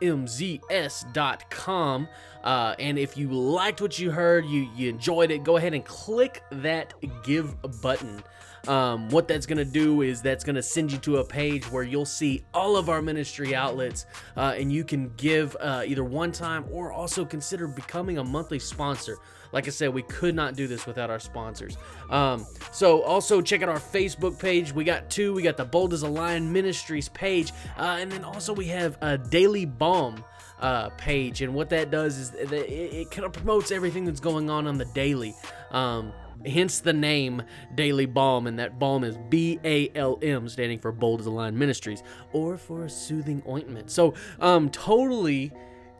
Uh, 2.45 2.77
and 2.79 2.97
if 2.97 3.16
you 3.16 3.33
liked 3.33 3.81
what 3.81 3.99
you 3.99 4.12
heard, 4.12 4.45
you, 4.45 4.68
you 4.77 4.89
enjoyed 4.89 5.33
it, 5.33 5.43
go 5.43 5.57
ahead 5.57 5.74
and 5.74 5.85
click 5.85 6.45
that 6.53 6.95
give 7.24 7.61
button. 7.83 8.22
Um, 8.69 9.09
what 9.11 9.29
that's 9.29 9.47
going 9.47 9.59
to 9.59 9.64
do 9.64 10.03
is 10.03 10.23
that's 10.23 10.45
going 10.45 10.57
to 10.57 10.62
send 10.62 10.93
you 10.93 10.99
to 10.99 11.19
a 11.19 11.25
page 11.25 11.71
where 11.71 11.83
you'll 11.83 12.05
see 12.05 12.45
all 12.53 12.77
of 12.77 12.89
our 12.89 13.01
ministry 13.01 13.55
outlets 13.55 14.07
uh, 14.37 14.55
and 14.57 14.73
you 14.73 14.85
can 14.85 15.12
give 15.17 15.57
uh, 15.61 15.85
either 15.87 16.05
one 16.05 16.33
time 16.33 16.64
or 16.71 16.93
also 16.93 17.25
consider 17.25 17.67
becoming 17.69 18.19
a 18.19 18.25
monthly 18.25 18.59
sponsor. 18.59 19.19
Like 19.53 19.67
I 19.69 19.71
said, 19.71 19.95
we 19.95 20.03
could 20.03 20.35
not 20.35 20.57
do 20.57 20.67
this 20.67 20.87
without 20.87 21.11
our 21.11 21.21
sponsors. 21.21 21.77
Um, 22.11 22.45
so 22.73 23.03
also 23.03 23.41
check 23.41 23.62
out 23.62 23.69
our 23.69 23.79
Facebook 23.79 24.39
page. 24.39 24.73
We 24.73 24.85
got 24.85 25.09
two. 25.09 25.33
We 25.35 25.43
got 25.43 25.57
the 25.57 25.64
Bold 25.64 25.93
as 25.93 26.03
a 26.03 26.09
Lion 26.09 26.53
Ministries 26.53 27.09
page, 27.09 27.53
uh, 27.79 27.97
and 28.01 28.11
then 28.11 28.25
also 28.25 28.53
we 28.53 28.67
have 28.67 28.99
a 29.01 29.17
Daily 29.17 29.64
Balm 29.64 30.25
uh, 30.61 30.91
page. 30.91 31.43
And 31.43 31.55
what 31.55 31.71
that 31.71 31.91
does 31.91 32.19
is 32.19 32.31
that 32.31 32.53
it, 32.53 32.93
it 32.93 33.11
kind 33.11 33.25
of 33.25 33.33
promotes 33.33 33.71
everything 33.71 34.05
that's 34.05 34.21
going 34.21 34.51
on 34.51 34.67
on 34.67 34.79
the 34.79 34.85
daily. 34.87 35.35
Um, 35.71 36.12
hence 36.47 36.80
the 36.80 36.92
name 36.92 37.42
Daily 37.74 38.07
Balm, 38.07 38.47
and 38.47 38.59
that 38.59 38.78
balm 38.78 39.05
is 39.05 39.16
B 39.28 39.59
A 39.64 39.90
L 39.94 40.18
M, 40.22 40.49
standing 40.49 40.78
for 40.78 40.92
Bold 40.92 41.20
as 41.20 41.26
a 41.26 41.30
Lion 41.30 41.59
Ministries, 41.59 42.03
or 42.32 42.57
for 42.57 42.84
a 42.84 42.90
soothing 42.90 43.42
ointment. 43.49 43.90
So, 43.90 44.14
um, 44.40 44.70
totally 44.70 45.53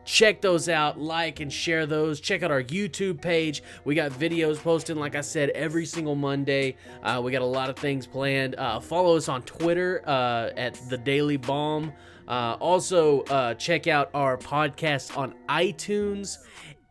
check 0.07 0.39
those 0.41 0.69
out 0.69 0.99
like 0.99 1.41
and 1.41 1.51
share 1.51 1.85
those. 1.85 2.19
Check 2.19 2.41
out 2.41 2.49
our 2.49 2.63
youtube 2.63 3.21
page. 3.21 3.61
We 3.83 3.93
got 3.93 4.11
videos 4.11 4.57
posted 4.57 4.97
like 4.97 5.15
i 5.15 5.21
said 5.21 5.49
every 5.49 5.85
single 5.85 6.15
monday. 6.15 6.77
Uh, 7.03 7.21
we 7.23 7.31
got 7.31 7.41
a 7.41 7.45
lot 7.45 7.69
of 7.69 7.75
things 7.75 8.07
planned. 8.07 8.55
Uh, 8.55 8.79
follow 8.79 9.17
us 9.17 9.27
on 9.29 9.43
twitter 9.43 10.01
uh, 10.07 10.51
at 10.55 10.75
the 10.89 10.97
daily 10.97 11.37
balm. 11.37 11.91
Uh, 12.27 12.57
also 12.59 13.21
uh, 13.23 13.53
check 13.53 13.87
out 13.87 14.09
our 14.13 14.37
podcast 14.37 15.17
on 15.17 15.33
itunes 15.49 16.39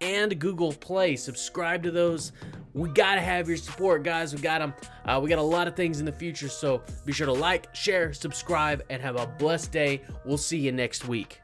and 0.01 0.38
google 0.38 0.72
play. 0.72 1.16
Subscribe 1.16 1.82
to 1.84 1.90
those. 1.90 2.32
We 2.74 2.90
gotta 2.90 3.20
have 3.20 3.49
your 3.49 3.57
support 3.57 4.03
guys. 4.03 4.34
We 4.34 4.40
got 4.40 4.59
them 4.59 4.74
uh, 5.05 5.20
we 5.22 5.28
got 5.28 5.38
a 5.38 5.42
lot 5.42 5.68
of 5.68 5.76
things 5.76 6.01
in 6.01 6.07
the 6.07 6.12
future 6.12 6.49
so 6.49 6.82
be 7.05 7.12
sure 7.12 7.26
to 7.26 7.32
like 7.32 7.74
share 7.74 8.12
subscribe 8.12 8.82
and 8.90 9.01
have 9.01 9.16
a 9.16 9.26
blessed 9.26 9.72
day. 9.72 10.03
We'll 10.24 10.38
see 10.38 10.59
you 10.59 10.72
next 10.72 11.09
week 11.09 11.40